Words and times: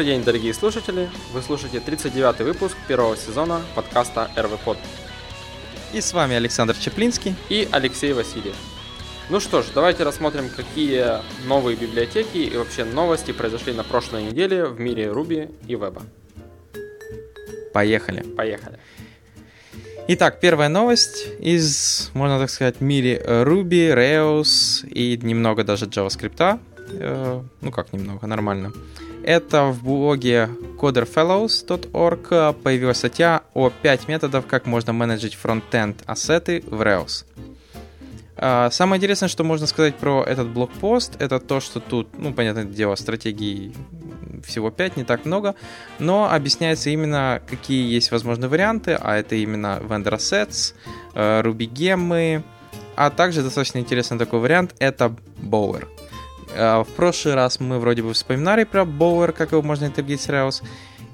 Добрый 0.00 0.14
день, 0.14 0.24
дорогие 0.24 0.54
слушатели! 0.54 1.10
Вы 1.34 1.42
слушаете 1.42 1.76
39-й 1.76 2.42
выпуск 2.42 2.74
первого 2.88 3.18
сезона 3.18 3.60
подкаста 3.74 4.30
РВПод. 4.34 4.78
И 5.92 6.00
с 6.00 6.14
вами 6.14 6.36
Александр 6.36 6.74
Чеплинский 6.74 7.34
и 7.50 7.68
Алексей 7.70 8.14
Васильев. 8.14 8.56
Ну 9.28 9.40
что 9.40 9.60
ж, 9.60 9.66
давайте 9.74 10.04
рассмотрим, 10.04 10.48
какие 10.48 11.18
новые 11.46 11.76
библиотеки 11.76 12.38
и 12.38 12.56
вообще 12.56 12.84
новости 12.84 13.32
произошли 13.32 13.74
на 13.74 13.84
прошлой 13.84 14.22
неделе 14.22 14.64
в 14.64 14.80
мире 14.80 15.08
Ruby 15.08 15.54
и 15.66 15.74
веба. 15.74 16.02
Поехали. 17.74 18.22
Поехали. 18.22 18.78
Итак, 20.08 20.40
первая 20.40 20.70
новость 20.70 21.28
из, 21.40 22.10
можно 22.14 22.38
так 22.38 22.48
сказать, 22.48 22.80
мире 22.80 23.22
Ruby, 23.22 23.94
Rails 23.94 24.82
и 24.88 25.18
немного 25.18 25.62
даже 25.62 25.84
JavaScript. 25.84 26.58
Э, 26.92 27.42
ну 27.60 27.70
как 27.70 27.92
немного, 27.92 28.26
нормально. 28.26 28.72
Это 29.22 29.66
в 29.66 29.84
блоге 29.84 30.48
coderfellows.org 30.78 32.54
появилась 32.62 32.98
статья 32.98 33.42
о 33.54 33.70
5 33.70 34.08
методов, 34.08 34.46
как 34.46 34.66
можно 34.66 34.92
менеджить 34.92 35.34
фронтенд 35.34 36.02
ассеты 36.06 36.64
в 36.66 36.80
Rails. 36.80 37.24
А, 38.42 38.70
самое 38.70 38.98
интересное, 38.98 39.28
что 39.28 39.44
можно 39.44 39.66
сказать 39.66 39.94
про 39.96 40.24
этот 40.24 40.48
блокпост, 40.48 41.20
это 41.20 41.38
то, 41.38 41.60
что 41.60 41.78
тут, 41.80 42.08
ну, 42.16 42.32
понятное 42.32 42.64
дело, 42.64 42.94
стратегий 42.94 43.74
всего 44.42 44.70
5, 44.70 44.96
не 44.96 45.04
так 45.04 45.26
много, 45.26 45.54
но 45.98 46.32
объясняется 46.32 46.88
именно, 46.88 47.42
какие 47.46 47.92
есть 47.92 48.10
возможные 48.10 48.48
варианты, 48.48 48.96
а 48.98 49.16
это 49.16 49.34
именно 49.34 49.78
vendor 49.82 50.16
assets, 50.16 50.74
э, 51.14 51.42
Ruby 51.42 51.66
геммы, 51.66 52.42
а 52.96 53.10
также 53.10 53.42
достаточно 53.42 53.78
интересный 53.78 54.18
такой 54.18 54.40
вариант, 54.40 54.74
это 54.78 55.14
Bower. 55.36 55.86
А, 56.56 56.84
в 56.84 56.88
прошлый 56.88 57.34
раз 57.34 57.60
мы 57.60 57.78
вроде 57.78 58.02
бы 58.02 58.12
вспоминали 58.12 58.64
про 58.64 58.82
Bower, 58.82 59.32
как 59.32 59.52
его 59.52 59.62
можно 59.62 59.86
Rails. 59.86 60.62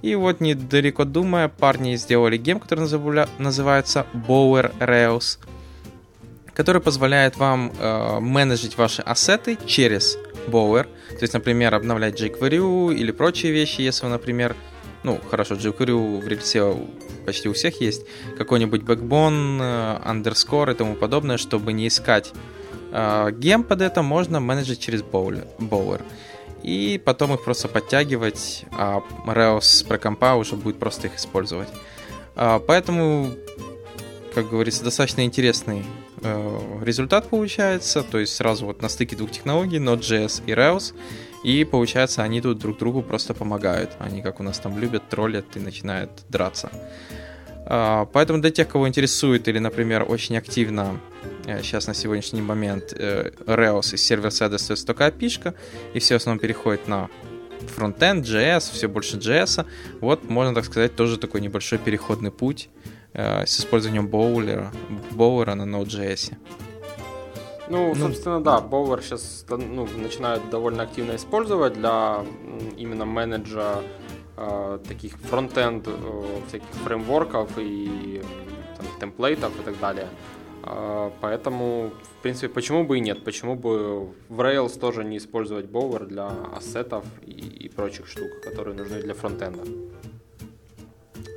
И 0.02 0.14
вот, 0.14 0.40
недалеко 0.40 1.04
думая, 1.04 1.48
парни 1.48 1.96
сделали 1.96 2.36
гем, 2.36 2.60
который 2.60 2.80
называется 3.38 4.06
Bower 4.12 4.72
Rails, 4.78 5.38
который 6.54 6.80
позволяет 6.80 7.36
вам 7.36 7.72
э, 7.78 8.20
менеджить 8.20 8.76
ваши 8.76 9.02
ассеты 9.02 9.58
через 9.66 10.18
Bower. 10.46 10.84
То 11.10 11.22
есть, 11.22 11.32
например, 11.32 11.74
обновлять 11.74 12.20
jQuery 12.20 12.94
или 12.94 13.10
прочие 13.10 13.52
вещи, 13.52 13.80
если 13.80 14.04
вы, 14.04 14.12
например, 14.12 14.54
ну, 15.02 15.20
хорошо, 15.30 15.54
jQuery 15.54 16.20
в 16.20 16.28
рельсе 16.28 16.74
почти 17.24 17.48
у 17.48 17.52
всех 17.52 17.80
есть, 17.80 18.06
какой-нибудь 18.38 18.82
backbone, 18.82 19.58
э, 19.60 20.08
underscore 20.08 20.72
и 20.72 20.74
тому 20.74 20.94
подобное, 20.94 21.36
чтобы 21.36 21.72
не 21.72 21.88
искать 21.88 22.32
а, 22.98 23.30
гем 23.30 23.62
под 23.62 23.82
это 23.82 24.00
можно 24.00 24.40
менеджить 24.40 24.80
через 24.80 25.02
Bower. 25.02 26.02
И 26.62 26.98
потом 27.04 27.34
их 27.34 27.44
просто 27.44 27.68
подтягивать, 27.68 28.64
а 28.72 29.02
Rails 29.26 29.86
про 29.86 29.98
компа 29.98 30.34
уже 30.34 30.56
будет 30.56 30.78
просто 30.78 31.08
их 31.08 31.16
использовать. 31.16 31.68
А, 32.36 32.58
поэтому, 32.58 33.32
как 34.34 34.48
говорится, 34.48 34.82
достаточно 34.82 35.26
интересный 35.26 35.84
э, 36.22 36.80
результат 36.82 37.28
получается. 37.28 38.02
То 38.02 38.18
есть 38.18 38.34
сразу 38.34 38.64
вот 38.64 38.80
на 38.80 38.88
стыке 38.88 39.14
двух 39.14 39.30
технологий, 39.30 39.78
Node.js 39.78 40.42
и 40.46 40.52
Rails. 40.52 40.94
И 41.44 41.64
получается, 41.64 42.22
они 42.22 42.40
тут 42.40 42.58
друг 42.58 42.78
другу 42.78 43.02
просто 43.02 43.34
помогают. 43.34 43.90
Они, 43.98 44.22
как 44.22 44.40
у 44.40 44.42
нас 44.42 44.58
там 44.58 44.78
любят, 44.78 45.06
троллят 45.10 45.54
и 45.54 45.60
начинают 45.60 46.10
драться. 46.30 46.70
А, 47.66 48.06
поэтому 48.06 48.40
для 48.40 48.50
тех, 48.50 48.68
кого 48.68 48.88
интересует 48.88 49.48
или, 49.48 49.58
например, 49.58 50.06
очень 50.08 50.38
активно 50.38 50.98
сейчас 51.46 51.86
на 51.86 51.94
сегодняшний 51.94 52.42
момент 52.42 52.92
э, 52.92 53.30
Rails 53.46 53.94
из 53.94 54.02
сервер-сайда 54.02 54.56
остается 54.56 54.86
только 54.86 55.06
API, 55.06 55.54
и 55.94 55.98
все 55.98 56.14
в 56.14 56.16
основном 56.16 56.40
переходит 56.40 56.88
на 56.88 57.08
фронтенд, 57.74 58.26
JS, 58.26 58.72
все 58.72 58.88
больше 58.88 59.16
JS. 59.16 59.66
Вот, 60.00 60.28
можно 60.28 60.54
так 60.54 60.64
сказать, 60.64 60.96
тоже 60.96 61.18
такой 61.18 61.40
небольшой 61.40 61.78
переходный 61.78 62.30
путь 62.30 62.68
э, 63.12 63.46
с 63.46 63.60
использованием 63.60 64.08
Bower, 64.08 64.68
Bower 65.12 65.54
на 65.54 65.62
Node.js. 65.62 66.34
Ну, 67.68 67.94
ну, 67.94 67.94
собственно, 67.94 68.40
да, 68.40 68.58
Bower 68.58 69.02
сейчас 69.02 69.44
ну, 69.48 69.88
начинают 69.96 70.50
довольно 70.50 70.84
активно 70.84 71.16
использовать 71.16 71.74
для 71.74 72.24
именно 72.76 73.04
менеджера 73.04 73.82
э, 74.36 74.78
таких 74.86 75.18
фронтенд 75.18 75.88
э, 75.88 76.40
всяких 76.48 76.68
фреймворков 76.84 77.50
и 77.58 78.22
там, 78.76 78.86
темплейтов 79.00 79.52
и 79.60 79.62
так 79.64 79.78
далее. 79.80 80.08
Э, 80.66 81.10
поэтому, 81.20 81.92
в 82.02 82.22
принципе, 82.22 82.48
почему 82.48 82.84
бы 82.84 82.98
и 82.98 83.00
нет? 83.00 83.24
Почему 83.24 83.54
бы 83.54 84.12
в 84.28 84.40
Rails 84.40 84.78
тоже 84.78 85.04
не 85.04 85.18
использовать 85.18 85.66
Bower 85.66 86.06
для 86.06 86.28
ассетов 86.54 87.04
и, 87.24 87.30
и 87.30 87.68
прочих 87.68 88.08
штук, 88.08 88.40
которые 88.42 88.76
нужны 88.76 89.00
для 89.00 89.14
фронтенда? 89.14 89.62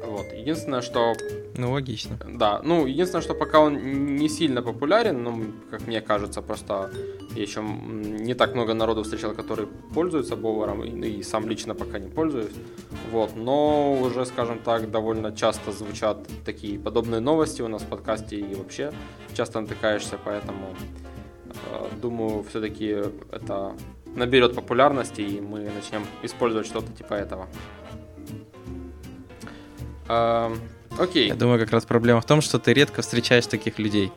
Вот. 0.06 0.26
Единственное, 0.34 0.82
что... 0.82 1.14
Ну, 1.60 1.72
логично. 1.72 2.18
Да, 2.26 2.62
ну, 2.64 2.86
единственное, 2.86 3.22
что 3.22 3.34
пока 3.34 3.60
он 3.60 4.16
не 4.16 4.30
сильно 4.30 4.62
популярен, 4.62 5.24
ну, 5.24 5.44
как 5.70 5.88
мне 5.88 6.00
кажется, 6.00 6.42
просто 6.42 6.90
я 7.36 7.42
еще 7.42 7.62
не 7.62 8.34
так 8.34 8.56
много 8.56 8.74
народу 8.74 9.04
встречал, 9.04 9.34
которые 9.34 9.68
пользуются 9.94 10.38
Бовером, 10.38 10.84
и, 10.84 11.10
и 11.10 11.24
сам 11.24 11.50
лично 11.50 11.76
пока 11.76 12.00
не 12.00 12.08
пользуюсь. 12.08 12.54
Вот, 13.12 13.36
но 13.36 13.94
уже, 14.02 14.26
скажем 14.26 14.60
так, 14.60 14.90
довольно 14.90 15.36
часто 15.36 15.74
звучат 15.74 16.18
такие 16.46 16.80
подобные 16.80 17.20
новости 17.20 17.62
у 17.62 17.68
нас 17.68 17.82
в 17.82 17.88
подкасте, 17.88 18.38
и 18.38 18.56
вообще 18.56 18.94
часто 19.34 19.60
натыкаешься, 19.60 20.18
поэтому 20.24 20.74
э, 21.46 21.88
думаю, 22.02 22.46
все-таки 22.50 23.04
это 23.34 23.74
наберет 24.16 24.56
популярности, 24.56 25.20
и 25.20 25.42
мы 25.42 25.70
начнем 25.70 26.06
использовать 26.24 26.68
что-то 26.68 26.94
типа 26.94 27.16
этого. 27.16 27.50
Окей. 31.00 31.30
Я 31.30 31.36
думаю, 31.36 31.60
как 31.60 31.72
раз 31.72 31.86
проблема 31.86 32.20
в 32.20 32.26
том, 32.26 32.42
что 32.42 32.60
ты 32.60 32.74
редко 32.74 33.02
встречаешь 33.02 33.48
таких 33.48 33.80
людей. 33.80 34.12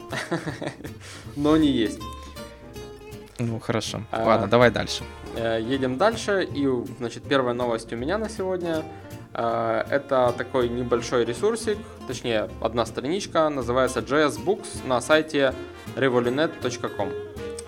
Но 1.36 1.56
не 1.56 1.68
есть. 1.68 2.00
Ну, 3.38 3.60
хорошо. 3.60 4.02
А, 4.10 4.24
Ладно, 4.24 4.48
давай 4.48 4.70
дальше. 4.70 5.04
Э, 5.36 5.60
едем 5.60 5.96
дальше. 5.96 6.48
И, 6.52 6.68
значит, 6.98 7.22
первая 7.22 7.54
новость 7.54 7.92
у 7.92 7.96
меня 7.96 8.18
на 8.18 8.28
сегодня. 8.28 8.82
Э, 9.32 9.84
это 9.90 10.34
такой 10.36 10.68
небольшой 10.68 11.24
ресурсик, 11.24 11.78
точнее, 12.06 12.50
одна 12.60 12.84
страничка, 12.84 13.48
называется 13.48 14.00
JS 14.00 14.44
Books 14.44 14.86
на 14.86 15.00
сайте 15.00 15.54
revolunet.com. 15.96 17.10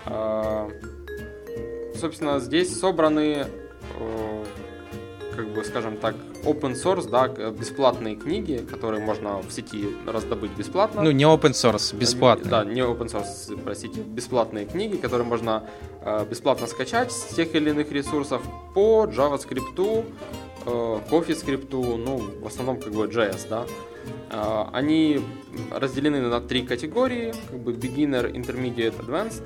Э, 0.06 0.70
собственно, 1.96 2.40
здесь 2.40 2.78
собраны 2.78 3.46
как 5.36 5.48
бы, 5.48 5.64
скажем 5.64 5.96
так, 5.96 6.14
open 6.44 6.74
source, 6.74 7.08
да, 7.08 7.28
бесплатные 7.50 8.16
книги, 8.16 8.58
которые 8.58 9.02
можно 9.02 9.38
в 9.38 9.50
сети 9.50 9.88
раздобыть 10.06 10.52
бесплатно. 10.52 11.02
Ну, 11.02 11.10
не 11.10 11.24
open 11.24 11.52
source, 11.52 11.96
бесплатные. 11.96 12.50
Да, 12.50 12.64
не 12.64 12.80
open 12.80 13.06
source, 13.06 13.58
простите, 13.64 14.00
бесплатные 14.00 14.66
книги, 14.66 14.96
которые 14.96 15.26
можно 15.26 15.64
э, 16.00 16.26
бесплатно 16.28 16.66
скачать 16.66 17.12
с 17.12 17.34
тех 17.34 17.54
или 17.54 17.70
иных 17.70 17.90
ресурсов 17.92 18.42
по 18.74 19.06
JavaScript, 19.06 20.04
э, 20.66 20.98
CoffeeScript, 21.10 21.70
ну, 21.72 22.22
в 22.42 22.46
основном 22.46 22.80
как 22.80 22.92
бы 22.92 23.06
JS, 23.06 23.48
да. 23.48 23.66
Э, 24.30 24.64
они 24.72 25.20
разделены 25.70 26.20
на 26.20 26.40
три 26.40 26.62
категории, 26.62 27.32
как 27.50 27.60
бы 27.60 27.72
beginner, 27.72 28.30
intermediate, 28.32 28.98
advanced 28.98 29.42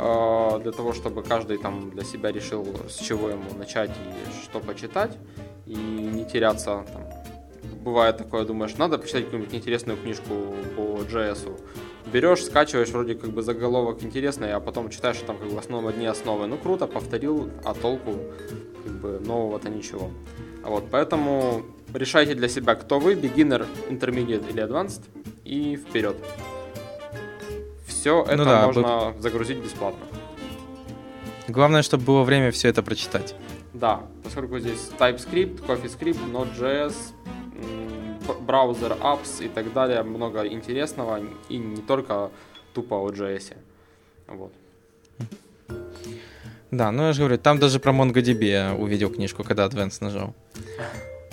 для 0.00 0.72
того, 0.72 0.94
чтобы 0.94 1.22
каждый 1.22 1.58
там 1.58 1.90
для 1.90 2.04
себя 2.04 2.32
решил, 2.32 2.66
с 2.88 2.96
чего 2.96 3.28
ему 3.28 3.52
начать 3.58 3.90
и 3.90 4.44
что 4.44 4.60
почитать 4.60 5.16
и 5.66 5.74
не 5.74 6.24
теряться 6.24 6.84
там. 6.92 7.02
Бывает 7.82 8.16
такое, 8.16 8.44
думаешь, 8.44 8.76
надо 8.76 8.98
почитать 8.98 9.24
какую-нибудь 9.24 9.54
интересную 9.54 9.98
книжку 9.98 10.54
по 10.76 11.00
JS. 11.02 11.60
Берешь, 12.12 12.44
скачиваешь, 12.44 12.88
вроде 12.88 13.14
как 13.14 13.30
бы 13.30 13.42
заголовок 13.42 14.02
интересный, 14.02 14.52
а 14.52 14.60
потом 14.60 14.90
читаешь 14.90 15.18
там 15.26 15.38
как 15.38 15.48
бы 15.48 15.58
основном 15.58 15.88
одни 15.88 16.06
основы. 16.06 16.46
Ну 16.46 16.56
круто, 16.56 16.86
повторил, 16.86 17.50
а 17.64 17.74
толку 17.74 18.12
как 18.84 18.92
бы 18.92 19.20
нового-то 19.20 19.68
ничего. 19.68 20.10
А 20.62 20.70
вот, 20.70 20.84
поэтому 20.90 21.62
решайте 21.94 22.34
для 22.34 22.48
себя, 22.48 22.74
кто 22.74 22.98
вы, 22.98 23.14
beginner, 23.14 23.66
intermediate 23.88 24.50
или 24.50 24.62
advanced, 24.62 25.02
и 25.44 25.76
вперед. 25.76 26.16
Все 28.00 28.22
это 28.22 28.36
ну 28.36 28.44
да, 28.46 28.66
можно 28.66 29.12
тут... 29.12 29.22
загрузить 29.22 29.58
бесплатно. 29.58 30.06
Главное, 31.48 31.82
чтобы 31.82 32.04
было 32.04 32.22
время 32.22 32.50
все 32.50 32.68
это 32.68 32.82
прочитать. 32.82 33.34
Да, 33.74 34.00
поскольку 34.24 34.58
здесь 34.58 34.90
TypeScript, 34.98 35.66
CoffeeScript, 35.66 36.32
Node.js, 36.32 36.94
браузер, 38.40 38.96
apps 39.02 39.44
и 39.44 39.48
так 39.48 39.74
далее, 39.74 40.02
много 40.02 40.46
интересного, 40.46 41.20
и 41.50 41.58
не 41.58 41.82
только 41.82 42.30
тупо 42.72 42.94
о 42.94 43.10
JS. 43.10 43.52
Вот. 44.28 44.52
Да, 46.70 46.90
ну 46.92 47.02
я 47.02 47.12
же 47.12 47.18
говорю, 47.18 47.36
там 47.36 47.58
даже 47.58 47.80
про 47.80 47.92
MongoDB 47.92 48.44
я 48.44 48.74
увидел 48.74 49.10
книжку, 49.10 49.44
когда 49.44 49.66
Advanced 49.66 49.98
нажал. 50.00 50.34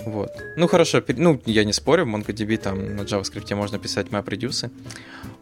Вот. 0.07 0.31
Ну 0.55 0.67
хорошо, 0.67 1.03
ну 1.17 1.41
я 1.45 1.65
не 1.65 1.73
спорю, 1.73 2.05
в 2.05 2.07
MongoDB 2.07 2.55
там 2.57 2.95
на 2.95 3.01
JavaScript 3.01 3.53
можно 3.55 3.77
писать 3.77 4.07
MapReduce. 4.07 4.71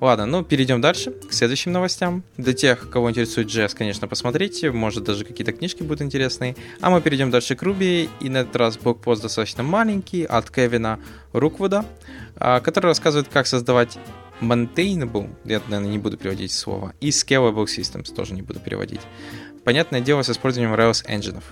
Ладно, 0.02 0.26
ну 0.26 0.44
перейдем 0.44 0.82
дальше 0.82 1.12
к 1.12 1.34
следующим 1.34 1.72
новостям. 1.72 2.24
Для 2.38 2.54
тех, 2.54 2.90
кого 2.90 3.12
интересует 3.12 3.48
JS, 3.48 3.76
конечно, 3.78 4.08
посмотрите, 4.08 4.72
может 4.72 5.04
даже 5.04 5.24
какие-то 5.24 5.52
книжки 5.52 5.84
будут 5.84 6.02
интересные. 6.02 6.56
А 6.82 6.90
мы 6.90 7.00
перейдем 7.00 7.30
дальше 7.30 7.56
к 7.56 7.62
Ruby, 7.62 8.10
и 8.20 8.30
на 8.30 8.40
этот 8.40 8.56
раз 8.56 8.78
блокпост 8.80 9.22
достаточно 9.22 9.62
маленький 9.62 10.24
от 10.24 10.50
Кевина 10.50 11.00
Руквуда, 11.32 11.86
а, 12.36 12.60
который 12.60 12.88
рассказывает, 12.88 13.28
как 13.32 13.46
создавать 13.46 14.00
maintainable, 14.42 15.30
я, 15.46 15.62
наверное, 15.68 15.92
не 15.92 16.00
буду 16.00 16.18
переводить 16.18 16.54
слово, 16.54 16.94
и 17.02 17.10
scalable 17.10 17.66
systems, 17.66 18.12
тоже 18.12 18.34
не 18.34 18.42
буду 18.42 18.60
переводить. 18.60 19.02
Понятное 19.64 20.02
дело, 20.02 20.24
с 20.24 20.30
использованием 20.32 20.74
Rails 20.76 21.06
engine. 21.08 21.44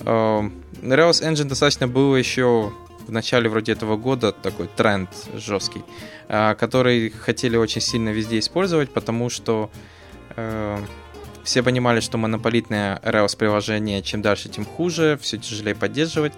Эм, 0.00 0.52
Rails 0.82 1.22
Engine 1.22 1.44
достаточно 1.44 1.88
было 1.88 2.16
еще 2.16 2.72
в 3.06 3.12
начале 3.12 3.48
вроде 3.48 3.72
этого 3.72 3.96
года 3.96 4.32
такой 4.32 4.68
тренд 4.68 5.10
жесткий, 5.34 5.82
э, 6.28 6.54
который 6.54 7.10
хотели 7.10 7.56
очень 7.56 7.80
сильно 7.80 8.10
везде 8.10 8.38
использовать, 8.38 8.90
потому 8.90 9.30
что 9.30 9.70
э, 10.36 10.78
все 11.44 11.62
понимали, 11.62 12.00
что 12.00 12.18
монополитное 12.18 13.00
Rails 13.04 13.36
приложение 13.36 14.02
чем 14.02 14.22
дальше, 14.22 14.48
тем 14.48 14.64
хуже, 14.64 15.18
все 15.20 15.38
тяжелее 15.38 15.74
поддерживать. 15.74 16.32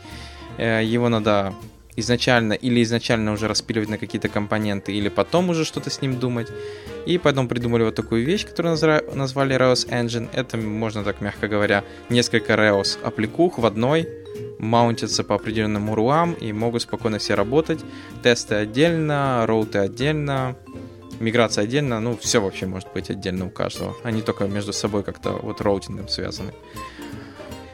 Э, 0.58 0.82
его 0.85 1.08
надо 1.08 1.55
изначально 1.96 2.52
или 2.52 2.82
изначально 2.82 3.32
уже 3.32 3.48
распиливать 3.48 3.88
на 3.88 3.98
какие-то 3.98 4.28
компоненты, 4.28 4.93
или 4.93 5.08
потом 5.08 5.50
уже 5.50 5.64
что-то 5.64 5.90
с 5.90 6.02
ним 6.02 6.19
думать. 6.19 6.48
И 7.06 7.19
поэтому 7.19 7.48
придумали 7.48 7.84
вот 7.84 7.94
такую 7.94 8.25
вещь, 8.25 8.46
которую 8.46 8.72
назвали 8.72 9.56
Rails 9.56 9.88
Engine. 9.88 10.28
Это, 10.32 10.56
можно 10.56 11.02
так 11.04 11.20
мягко 11.20 11.48
говоря, 11.48 11.84
несколько 12.08 12.54
Rails 12.54 12.98
аппликух 13.02 13.58
в 13.58 13.66
одной, 13.66 14.08
маунтятся 14.58 15.25
по 15.25 15.34
определенным 15.34 15.90
URL 15.90 16.38
и 16.38 16.52
могут 16.52 16.82
спокойно 16.82 17.19
все 17.19 17.34
работать. 17.34 17.81
Тесты 18.22 18.56
отдельно, 18.56 19.44
роуты 19.46 19.78
отдельно, 19.78 20.56
миграция 21.20 21.64
отдельно, 21.64 22.00
ну, 22.00 22.16
все 22.16 22.40
вообще 22.40 22.66
может 22.66 22.93
быть 22.93 23.10
отдельно 23.10 23.46
у 23.46 23.50
каждого. 23.50 23.96
Они 24.02 24.22
только 24.22 24.44
между 24.44 24.72
собой 24.72 25.02
как-то 25.02 25.31
вот 25.31 25.60
роутингом 25.60 26.08
связаны 26.08 26.52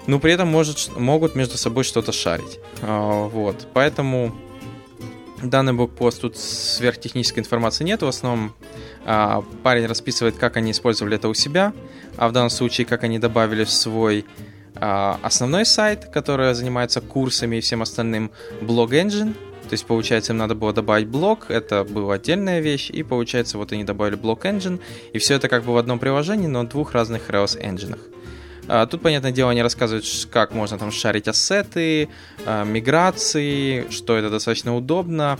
но 0.07 0.19
при 0.19 0.33
этом 0.33 0.49
может, 0.49 0.91
могут 0.97 1.35
между 1.35 1.57
собой 1.57 1.85
что-то 1.85 2.13
шарить. 2.13 2.59
А, 2.83 3.29
вот, 3.29 3.69
поэтому 3.73 4.35
данный 5.43 5.73
блокпост 5.73 6.21
тут 6.21 6.37
сверхтехнической 6.37 7.41
информации 7.41 7.85
нет, 7.85 8.03
в 8.03 8.07
основном 8.07 8.55
а, 9.05 9.43
парень 9.63 9.87
расписывает, 9.87 10.37
как 10.37 10.57
они 10.57 10.71
использовали 10.71 11.17
это 11.17 11.29
у 11.29 11.35
себя, 11.35 11.73
а 12.17 12.29
в 12.29 12.33
данном 12.33 12.51
случае, 12.51 12.87
как 12.87 13.05
они 13.05 13.19
добавили 13.19 13.65
в 13.65 13.71
свой 13.71 14.25
а, 14.77 15.19
основной 15.23 15.65
сайт, 15.65 16.07
который 16.07 16.55
занимается 16.55 17.01
курсами 17.01 17.57
и 17.57 17.61
всем 17.61 17.83
остальным, 17.83 18.31
блог 18.61 18.93
engine, 18.93 19.35
то 19.73 19.75
есть, 19.75 19.87
получается, 19.87 20.33
им 20.33 20.39
надо 20.39 20.55
было 20.55 20.75
добавить 20.75 21.09
блок, 21.09 21.47
это 21.49 21.85
была 21.85 22.15
отдельная 22.17 22.61
вещь, 22.61 22.91
и, 22.91 23.03
получается, 23.03 23.57
вот 23.57 23.73
они 23.73 23.85
добавили 23.85 24.17
блок 24.17 24.45
engine, 24.45 24.81
и 25.15 25.19
все 25.19 25.37
это 25.37 25.49
как 25.49 25.65
бы 25.65 25.73
в 25.73 25.79
одном 25.79 25.99
приложении, 25.99 26.47
но 26.47 26.63
в 26.63 26.69
двух 26.69 26.93
разных 26.93 27.31
Rails 27.31 27.59
engine. 27.59 27.99
А, 28.69 28.87
тут, 28.87 29.03
понятное 29.03 29.33
дело, 29.33 29.51
они 29.51 29.63
рассказывают, 29.63 30.05
как 30.31 30.53
можно 30.53 30.79
там 30.79 30.91
шарить 30.91 31.29
ассеты, 31.29 32.09
а, 32.47 32.65
миграции, 32.65 33.91
что 33.91 34.17
это 34.17 34.31
достаточно 34.31 34.77
удобно. 34.77 35.39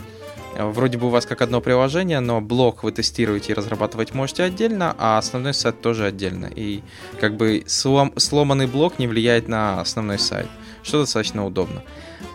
А, 0.55 0.67
вроде 0.67 0.97
бы 0.97 1.07
у 1.07 1.09
вас 1.09 1.25
как 1.25 1.41
одно 1.41 1.61
приложение, 1.61 2.19
но 2.19 2.41
блок 2.41 2.83
вы 2.83 2.91
тестируете 2.91 3.53
и 3.53 3.55
разрабатывать 3.55 4.13
можете 4.13 4.43
отдельно, 4.43 4.95
а 4.97 5.17
основной 5.17 5.53
сайт 5.53 5.81
тоже 5.81 6.05
отдельно. 6.05 6.49
И 6.53 6.81
как 7.19 7.35
бы 7.35 7.63
слом, 7.65 8.13
сломанный 8.17 8.67
блок 8.67 8.99
не 8.99 9.07
влияет 9.07 9.47
на 9.47 9.81
основной 9.81 10.19
сайт, 10.19 10.47
что 10.83 10.99
достаточно 10.99 11.45
удобно. 11.45 11.83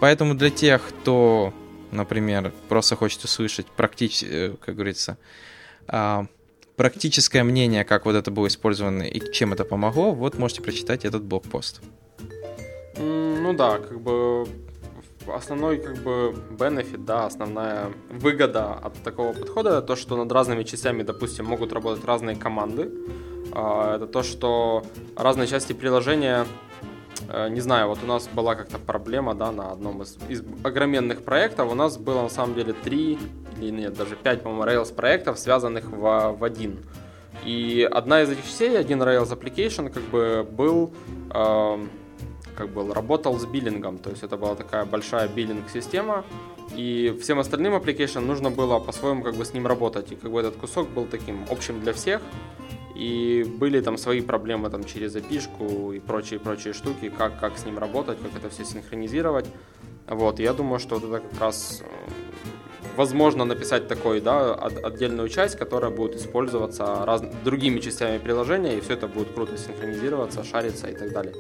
Поэтому 0.00 0.34
для 0.34 0.50
тех, 0.50 0.82
кто, 0.82 1.52
например, 1.90 2.52
просто 2.68 2.96
хочет 2.96 3.24
услышать 3.24 3.66
практически, 3.66 4.26
э, 4.30 4.54
как 4.64 4.74
говорится, 4.74 5.18
практическое 6.78 7.44
мнение, 7.44 7.84
как 7.84 8.06
вот 8.06 8.14
это 8.14 8.30
было 8.30 8.46
использовано 8.46 9.02
и 9.02 9.32
чем 9.32 9.52
это 9.52 9.64
помогло, 9.64 10.12
вот 10.12 10.38
можете 10.38 10.62
прочитать 10.62 11.04
этот 11.04 11.22
блокпост. 11.22 11.82
Ну 12.96 13.52
да, 13.52 13.78
как 13.78 14.00
бы 14.00 14.48
основной 15.26 15.78
как 15.78 15.98
бы 15.98 16.34
бенефит, 16.58 17.04
да, 17.04 17.26
основная 17.26 17.92
выгода 18.08 18.72
от 18.72 18.94
такого 19.02 19.34
подхода, 19.34 19.82
то, 19.82 19.96
что 19.96 20.16
над 20.16 20.32
разными 20.32 20.62
частями, 20.62 21.02
допустим, 21.02 21.44
могут 21.44 21.72
работать 21.72 22.04
разные 22.06 22.36
команды. 22.36 22.90
А, 23.52 23.96
это 23.96 24.06
то, 24.06 24.22
что 24.22 24.84
разные 25.16 25.46
части 25.46 25.74
приложения 25.74 26.46
Э, 27.28 27.48
не 27.48 27.60
знаю, 27.60 27.88
вот 27.88 27.98
у 28.02 28.06
нас 28.06 28.28
была 28.28 28.54
как-то 28.54 28.78
проблема, 28.78 29.34
да, 29.34 29.50
на 29.52 29.70
одном 29.72 30.02
из, 30.02 30.16
из 30.28 30.42
огроменных 30.62 31.22
проектов. 31.22 31.70
У 31.70 31.74
нас 31.74 31.96
было 31.98 32.22
на 32.22 32.28
самом 32.28 32.54
деле 32.54 32.72
три 32.72 33.18
или 33.60 33.70
нет, 33.70 33.94
даже 33.94 34.16
пять, 34.16 34.42
по-моему, 34.42 34.64
Rails 34.64 34.94
проектов, 34.94 35.38
связанных 35.38 35.84
в, 35.90 36.36
в 36.38 36.44
один. 36.44 36.78
И 37.44 37.88
одна 37.90 38.22
из 38.22 38.30
этих 38.30 38.44
частей, 38.44 38.78
один 38.78 39.02
Rails 39.02 39.30
application, 39.30 39.90
как 39.90 40.02
бы 40.04 40.46
был, 40.50 40.92
э, 41.32 41.86
как 42.56 42.70
бы 42.70 42.92
работал 42.92 43.38
с 43.38 43.46
биллингом, 43.46 43.98
то 43.98 44.10
есть 44.10 44.22
это 44.22 44.36
была 44.36 44.54
такая 44.54 44.84
большая 44.84 45.28
биллинг-система, 45.28 46.24
и 46.76 47.16
всем 47.22 47.38
остальным 47.38 47.74
application 47.74 48.20
нужно 48.20 48.50
было 48.50 48.78
по-своему 48.78 49.22
как 49.22 49.34
бы 49.34 49.44
с 49.44 49.54
ним 49.54 49.66
работать, 49.66 50.12
и 50.12 50.16
как 50.16 50.30
бы 50.30 50.40
этот 50.40 50.56
кусок 50.56 50.88
был 50.88 51.06
таким 51.06 51.44
общим 51.50 51.80
для 51.80 51.92
всех, 51.92 52.20
и 52.94 53.44
были 53.58 53.80
там 53.80 53.96
свои 53.96 54.20
проблемы 54.20 54.70
там 54.70 54.82
через 54.82 55.12
запишку 55.12 55.92
и 55.92 56.00
прочие-прочие 56.00 56.74
штуки, 56.74 57.12
как, 57.16 57.38
как 57.38 57.56
с 57.56 57.64
ним 57.64 57.78
работать, 57.78 58.18
как 58.20 58.34
это 58.36 58.50
все 58.50 58.64
синхронизировать. 58.64 59.46
Вот, 60.08 60.40
я 60.40 60.52
думаю, 60.52 60.80
что 60.80 60.98
вот 60.98 61.04
это 61.04 61.20
как 61.28 61.40
раз 61.40 61.82
э, 61.82 61.86
возможно 62.98 63.44
написать 63.44 63.86
такой, 63.88 64.20
да, 64.20 64.54
отдельную 64.54 65.28
часть, 65.28 65.56
которая 65.56 65.90
будет 65.90 66.16
использоваться 66.16 67.04
раз, 67.06 67.22
другими 67.44 67.78
частями 67.80 68.18
приложения, 68.18 68.76
и 68.76 68.80
все 68.80 68.94
это 68.94 69.06
будет 69.06 69.28
круто 69.34 69.56
синхронизироваться, 69.56 70.44
шариться 70.44 70.88
и 70.88 70.94
так 70.94 71.12
далее. 71.12 71.32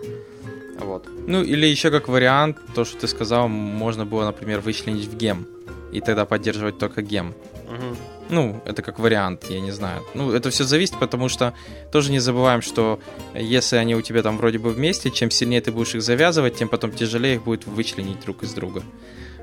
Вот. 0.78 1.08
Ну, 1.26 1.42
или 1.42 1.66
еще 1.66 1.90
как 1.90 2.08
вариант, 2.08 2.58
то, 2.74 2.84
что 2.84 3.00
ты 3.00 3.08
сказал, 3.08 3.48
можно 3.48 4.06
было, 4.06 4.24
например, 4.24 4.60
вычленить 4.60 5.06
в 5.06 5.16
гем, 5.16 5.46
и 5.92 6.00
тогда 6.00 6.24
поддерживать 6.24 6.78
только 6.78 7.02
гем. 7.02 7.34
Угу. 7.66 7.96
Ну, 8.30 8.62
это 8.64 8.82
как 8.82 9.00
вариант, 9.00 9.50
я 9.50 9.60
не 9.60 9.72
знаю. 9.72 10.02
Ну, 10.14 10.30
это 10.30 10.50
все 10.50 10.64
зависит, 10.64 10.96
потому 11.00 11.28
что 11.28 11.52
тоже 11.90 12.12
не 12.12 12.20
забываем, 12.20 12.62
что 12.62 13.00
если 13.34 13.76
они 13.76 13.96
у 13.96 14.02
тебя 14.02 14.22
там 14.22 14.38
вроде 14.38 14.58
бы 14.58 14.70
вместе, 14.70 15.10
чем 15.10 15.30
сильнее 15.30 15.60
ты 15.60 15.72
будешь 15.72 15.96
их 15.96 16.02
завязывать, 16.02 16.56
тем 16.56 16.68
потом 16.68 16.92
тяжелее 16.92 17.34
их 17.34 17.42
будет 17.42 17.66
вычленить 17.66 18.20
друг 18.20 18.44
из 18.44 18.52
друга. 18.54 18.82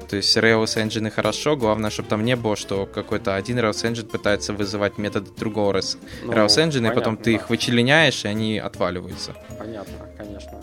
То 0.10 0.18
есть 0.18 0.36
Rails 0.38 0.76
Engine 0.76 1.10
хорошо, 1.10 1.56
главное, 1.56 1.90
чтобы 1.90 2.10
там 2.10 2.24
не 2.24 2.36
было, 2.36 2.56
что 2.56 2.86
какой-то 2.86 3.36
один 3.36 3.60
Rails 3.60 3.84
Engine 3.84 4.06
пытается 4.06 4.54
вызывать 4.54 4.98
методы 4.98 5.32
другого 5.38 5.74
Rails, 5.78 5.98
ну, 6.24 6.34
Rails 6.34 6.48
Engine, 6.48 6.74
понятно, 6.74 6.88
и 6.88 6.96
потом 6.96 7.18
ты 7.18 7.24
да. 7.24 7.32
их 7.32 7.50
вычленяешь, 7.50 8.26
и 8.26 8.28
они 8.28 8.60
отваливаются. 8.60 9.36
Понятно, 9.58 9.94
конечно. 10.18 10.62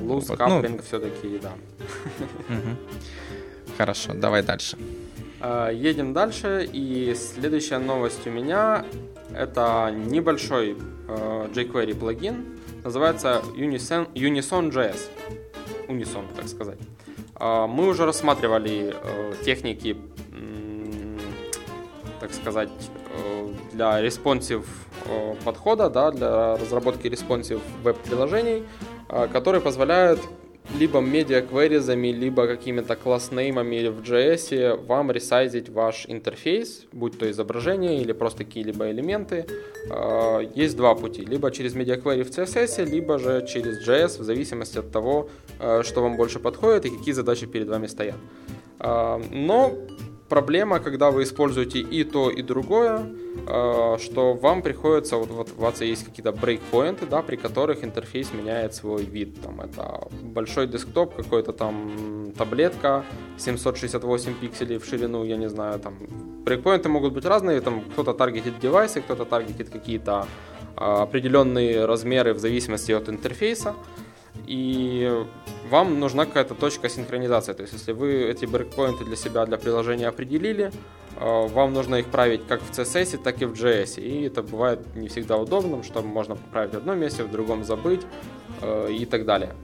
Луз, 0.00 0.28
вот, 0.28 0.38
каплинг 0.38 0.76
ну, 0.76 0.82
все-таки, 0.82 1.40
да. 1.42 1.52
Хорошо, 3.76 4.12
давай 4.14 4.42
дальше. 4.42 4.76
Э, 5.40 5.70
едем 5.72 6.12
дальше, 6.12 6.68
и 6.70 7.14
следующая 7.14 7.78
новость 7.78 8.26
у 8.26 8.30
меня 8.30 8.84
это 9.34 9.90
небольшой 9.94 10.76
э, 11.08 11.48
jQuery 11.54 11.94
плагин, 11.94 12.58
называется 12.84 13.42
Unison, 13.56 14.12
Unison.js. 14.14 14.98
Unison, 15.88 16.24
так 16.36 16.48
сказать. 16.48 16.78
Э, 17.38 17.66
мы 17.66 17.88
уже 17.88 18.06
рассматривали 18.06 18.94
техники, 19.44 19.96
так 22.20 22.32
сказать, 22.34 22.68
для 23.72 24.02
responsive 24.04 24.64
подхода, 25.44 25.88
да, 25.88 26.10
для 26.10 26.56
разработки 26.56 27.06
responsive 27.06 27.60
веб-приложений, 27.82 28.64
которые 29.32 29.60
позволяют 29.60 30.20
либо 30.78 31.00
медиа-кверизами, 31.00 32.08
либо 32.08 32.46
какими-то 32.46 32.96
класснеймами 32.96 33.88
в 33.88 34.02
JS 34.02 34.84
вам 34.86 35.10
ресайзить 35.10 35.68
ваш 35.68 36.06
интерфейс, 36.08 36.86
будь 36.92 37.18
то 37.18 37.30
изображение 37.30 38.00
или 38.00 38.12
просто 38.12 38.44
какие-либо 38.44 38.90
элементы. 38.90 39.46
А, 39.90 40.40
есть 40.54 40.76
два 40.76 40.94
пути. 40.94 41.24
Либо 41.24 41.50
через 41.50 41.74
медиа-квери 41.74 42.22
в 42.22 42.30
CSS, 42.30 42.84
либо 42.84 43.18
же 43.18 43.46
через 43.46 43.86
JS, 43.86 44.20
в 44.20 44.24
зависимости 44.24 44.78
от 44.78 44.90
того, 44.90 45.28
а, 45.58 45.82
что 45.82 46.02
вам 46.02 46.16
больше 46.16 46.38
подходит 46.38 46.86
и 46.86 46.90
какие 46.90 47.14
задачи 47.14 47.46
перед 47.46 47.68
вами 47.68 47.86
стоят. 47.86 48.16
А, 48.78 49.20
но 49.30 49.74
проблема, 50.30 50.78
когда 50.80 51.10
вы 51.10 51.22
используете 51.24 51.80
и 51.80 52.04
то, 52.04 52.30
и 52.30 52.42
другое, 52.42 53.00
э, 53.46 53.98
что 53.98 54.32
вам 54.34 54.62
приходится, 54.62 55.16
вот, 55.16 55.30
вот 55.30 55.48
у 55.58 55.60
вас 55.60 55.82
есть 55.82 56.04
какие-то 56.04 56.32
брейкпоинты, 56.32 57.06
да, 57.06 57.20
при 57.22 57.36
которых 57.36 57.84
интерфейс 57.84 58.32
меняет 58.32 58.74
свой 58.74 59.04
вид. 59.04 59.42
Там 59.42 59.60
это 59.60 60.08
большой 60.22 60.66
десктоп, 60.66 61.16
какой-то 61.16 61.52
там 61.52 62.32
таблетка, 62.38 63.04
768 63.38 64.34
пикселей 64.34 64.78
в 64.78 64.84
ширину, 64.84 65.24
я 65.24 65.36
не 65.36 65.48
знаю, 65.48 65.80
там 65.80 65.94
брейкпоинты 66.44 66.88
могут 66.88 67.12
быть 67.12 67.24
разные, 67.26 67.60
там 67.60 67.80
кто-то 67.92 68.12
таргетит 68.12 68.58
девайсы, 68.60 69.00
кто-то 69.00 69.24
таргетит 69.24 69.68
какие-то 69.68 70.26
э, 70.76 71.02
определенные 71.02 71.86
размеры 71.86 72.34
в 72.34 72.38
зависимости 72.38 72.92
от 72.92 73.08
интерфейса. 73.08 73.74
И 74.46 75.24
вам 75.70 76.00
нужна 76.00 76.26
какая-то 76.26 76.54
точка 76.54 76.88
синхронизации. 76.88 77.52
То 77.52 77.62
есть, 77.62 77.72
если 77.72 77.92
вы 77.92 78.24
эти 78.24 78.46
брейкпоинты 78.46 79.04
для 79.04 79.16
себя, 79.16 79.46
для 79.46 79.58
приложения 79.58 80.08
определили, 80.08 80.72
э, 81.16 81.46
вам 81.48 81.72
нужно 81.72 81.96
их 81.96 82.06
править 82.06 82.46
как 82.46 82.60
в 82.60 82.70
CSS, 82.70 83.22
так 83.22 83.40
и 83.42 83.44
в 83.44 83.52
JS. 83.52 84.00
И 84.00 84.24
это 84.24 84.42
бывает 84.42 84.80
не 84.96 85.08
всегда 85.08 85.36
удобным, 85.36 85.82
что 85.82 86.02
можно 86.02 86.36
поправить 86.36 86.74
в 86.74 86.78
одном 86.78 86.98
месте, 86.98 87.22
в 87.22 87.30
другом 87.30 87.64
забыть 87.64 88.02
э, 88.62 88.92
и 88.92 89.04
так 89.06 89.24
далее. 89.24 89.54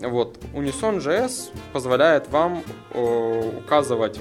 Вот, 0.00 0.38
Unison.js 0.54 1.52
позволяет 1.72 2.28
вам 2.28 2.62
э, 2.90 3.58
указывать 3.58 4.18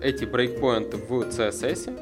эти 0.00 0.24
брейкпоинты 0.24 0.96
в 0.96 1.22
CSS. 1.28 1.92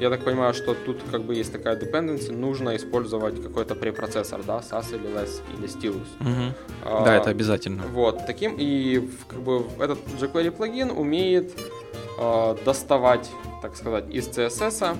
Я 0.00 0.10
так 0.10 0.24
понимаю, 0.24 0.52
что 0.52 0.74
тут 0.74 0.98
как 1.10 1.22
бы 1.22 1.34
есть 1.34 1.52
такая 1.52 1.76
dependency, 1.76 2.32
нужно 2.32 2.76
использовать 2.76 3.42
какой-то 3.42 3.74
препроцессор, 3.74 4.42
да, 4.42 4.58
SAS 4.58 4.94
или 4.94 5.08
LESS 5.08 5.40
или 5.56 5.68
Stylus. 5.68 6.06
Угу. 6.20 6.54
А, 6.84 7.04
да, 7.04 7.16
это 7.16 7.30
обязательно. 7.30 7.82
Вот, 7.92 8.26
таким, 8.26 8.56
и 8.58 9.08
как 9.28 9.40
бы 9.40 9.64
этот 9.78 9.98
jQuery 10.20 10.50
плагин 10.50 10.90
умеет 10.90 11.52
э, 12.18 12.56
доставать, 12.64 13.30
так 13.62 13.76
сказать, 13.76 14.10
из 14.10 14.28
CSS 14.28 14.96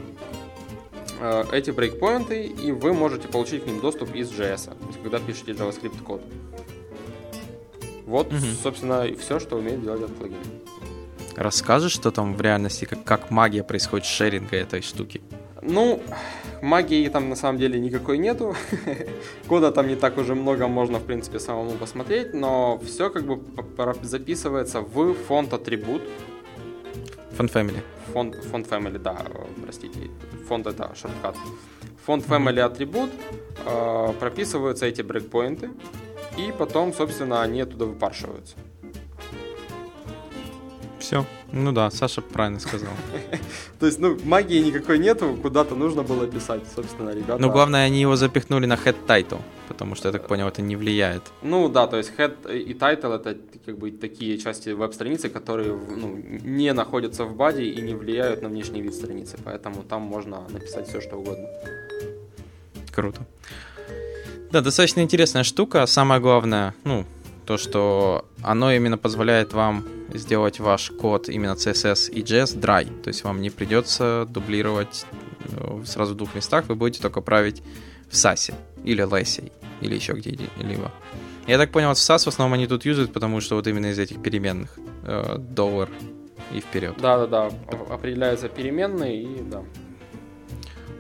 э, 1.20 1.44
эти 1.52 1.70
брейкпоинты, 1.70 2.44
и 2.46 2.72
вы 2.72 2.94
можете 2.94 3.28
получить 3.28 3.64
к 3.64 3.66
ним 3.66 3.80
доступ 3.80 4.14
из 4.14 4.30
JS, 4.30 4.74
когда 5.02 5.18
пишете 5.18 5.52
JavaScript 5.52 6.02
код. 6.02 6.22
Вот, 8.06 8.28
угу. 8.28 8.38
собственно, 8.62 9.02
и 9.02 9.14
все, 9.16 9.40
что 9.40 9.56
умеет 9.56 9.82
делать 9.82 10.02
этот 10.02 10.16
плагин. 10.16 10.38
Расскажешь, 11.36 11.92
что 11.92 12.10
там 12.10 12.34
в 12.34 12.40
реальности, 12.40 12.86
как, 12.86 13.04
как 13.04 13.30
магия 13.30 13.62
происходит 13.62 14.06
шеринга 14.06 14.56
этой 14.56 14.80
штуки? 14.80 15.20
Ну, 15.60 16.00
магии 16.62 17.08
там 17.08 17.28
на 17.28 17.36
самом 17.36 17.58
деле 17.58 17.78
никакой 17.78 18.16
нету. 18.16 18.54
Кода 19.46 19.70
там 19.70 19.86
не 19.86 19.96
так 19.96 20.16
уже 20.16 20.34
много, 20.34 20.66
можно, 20.66 20.98
в 20.98 21.04
принципе, 21.04 21.38
самому 21.38 21.72
посмотреть, 21.72 22.32
но 22.32 22.78
все 22.78 23.10
как 23.10 23.24
бы 23.24 23.42
записывается 24.02 24.80
в 24.80 25.14
фонд 25.14 25.52
атрибут. 25.52 26.02
Фонд 27.32 27.50
family. 27.54 27.82
Фонд, 28.12 28.36
фонд 28.36 28.66
family, 28.66 28.98
да, 28.98 29.18
простите. 29.62 30.10
Фонд 30.48 30.66
это 30.66 30.94
шорткат. 30.94 31.36
Фонд 32.06 32.24
family 32.24 32.60
атрибут, 32.60 33.10
э, 33.66 34.12
прописываются 34.20 34.86
эти 34.86 35.02
брейкпоинты, 35.02 35.70
и 36.38 36.52
потом, 36.58 36.94
собственно, 36.94 37.42
они 37.42 37.60
оттуда 37.60 37.84
выпаршиваются. 37.84 38.56
Все. 41.06 41.24
Ну 41.52 41.70
да, 41.70 41.88
Саша 41.90 42.20
правильно 42.20 42.58
сказал. 42.58 42.90
То 43.78 43.86
есть, 43.86 44.00
ну, 44.00 44.18
магии 44.24 44.58
никакой 44.58 44.98
нету, 44.98 45.38
куда-то 45.40 45.76
нужно 45.76 46.02
было 46.02 46.26
писать, 46.26 46.62
собственно, 46.74 47.10
ребята. 47.10 47.40
Ну, 47.40 47.52
главное, 47.52 47.86
они 47.86 48.00
его 48.00 48.16
запихнули 48.16 48.66
на 48.66 48.74
head 48.74 48.96
title, 49.06 49.40
потому 49.68 49.94
что, 49.94 50.08
я 50.08 50.12
так 50.12 50.26
понял, 50.26 50.48
это 50.48 50.62
не 50.62 50.74
влияет. 50.74 51.22
Ну 51.42 51.68
да, 51.68 51.86
то 51.86 51.96
есть 51.96 52.12
head 52.18 52.52
и 52.52 52.74
title 52.74 53.14
это 53.14 53.36
как 53.64 53.78
бы 53.78 53.92
такие 53.92 54.36
части 54.38 54.70
веб-страницы, 54.70 55.28
которые 55.28 55.76
ну, 55.96 56.16
не 56.44 56.72
находятся 56.72 57.24
в 57.24 57.36
баде 57.36 57.62
и 57.62 57.80
не 57.82 57.94
влияют 57.94 58.42
на 58.42 58.48
внешний 58.48 58.82
вид 58.82 58.94
страницы, 58.94 59.36
поэтому 59.44 59.84
там 59.84 60.02
можно 60.02 60.40
написать 60.48 60.88
все, 60.88 61.00
что 61.00 61.18
угодно. 61.18 61.48
Круто. 62.92 63.20
Да, 64.50 64.60
достаточно 64.60 65.02
интересная 65.02 65.44
штука. 65.44 65.86
Самое 65.86 66.20
главное, 66.20 66.74
ну, 66.84 67.04
то, 67.46 67.56
что 67.56 68.24
оно 68.42 68.72
именно 68.72 68.98
позволяет 68.98 69.52
вам 69.52 69.84
сделать 70.12 70.60
ваш 70.60 70.90
код 70.90 71.28
именно 71.28 71.52
CSS 71.52 72.10
и 72.10 72.22
JS 72.22 72.60
dry, 72.60 73.02
то 73.02 73.08
есть 73.08 73.24
вам 73.24 73.40
не 73.40 73.50
придется 73.50 74.26
дублировать 74.28 75.06
э, 75.50 75.82
сразу 75.84 76.14
в 76.14 76.16
двух 76.16 76.34
местах, 76.34 76.66
вы 76.68 76.74
будете 76.74 77.00
только 77.00 77.20
править 77.20 77.62
в 78.10 78.14
SAS 78.14 78.54
или 78.84 79.04
LESS 79.04 79.52
или 79.80 79.94
еще 79.94 80.12
где-либо. 80.12 80.92
Я 81.46 81.58
так 81.58 81.70
понял, 81.70 81.90
в 81.94 81.96
SAS 81.96 82.24
в 82.24 82.28
основном 82.28 82.54
они 82.54 82.66
тут 82.66 82.84
юзают, 82.84 83.12
потому 83.12 83.40
что 83.40 83.54
вот 83.56 83.66
именно 83.66 83.86
из 83.86 83.98
этих 83.98 84.20
переменных 84.20 84.78
э, 85.04 85.36
доллар 85.38 85.88
и 86.52 86.60
вперед. 86.60 86.96
Да-да-да, 87.00 87.50
определяются 87.90 88.48
переменные 88.48 89.22
и 89.22 89.42
да. 89.42 89.62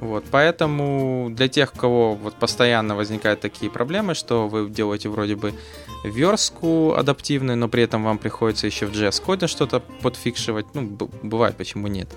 Вот, 0.00 0.24
поэтому 0.30 1.28
для 1.30 1.48
тех, 1.48 1.74
у 1.74 1.78
кого 1.78 2.14
вот 2.14 2.34
постоянно 2.34 2.94
возникают 2.94 3.40
такие 3.40 3.70
проблемы, 3.70 4.14
что 4.14 4.46
вы 4.46 4.68
делаете 4.68 5.08
вроде 5.08 5.36
бы 5.36 5.54
верстку 6.10 6.94
адаптивную, 6.94 7.56
но 7.56 7.68
при 7.68 7.82
этом 7.82 8.04
вам 8.04 8.18
приходится 8.18 8.66
еще 8.66 8.86
в 8.86 8.92
JS-коде 8.92 9.46
что-то 9.46 9.80
подфикшивать, 9.80 10.66
ну, 10.74 10.98
бывает, 11.22 11.56
почему 11.56 11.86
нет, 11.88 12.08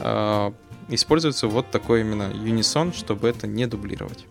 а, 0.00 0.52
используется 0.88 1.46
вот 1.46 1.70
такой 1.70 2.00
именно 2.00 2.30
Unison, 2.32 2.94
чтобы 2.94 3.28
это 3.28 3.46
не 3.46 3.66
дублировать. 3.66 4.26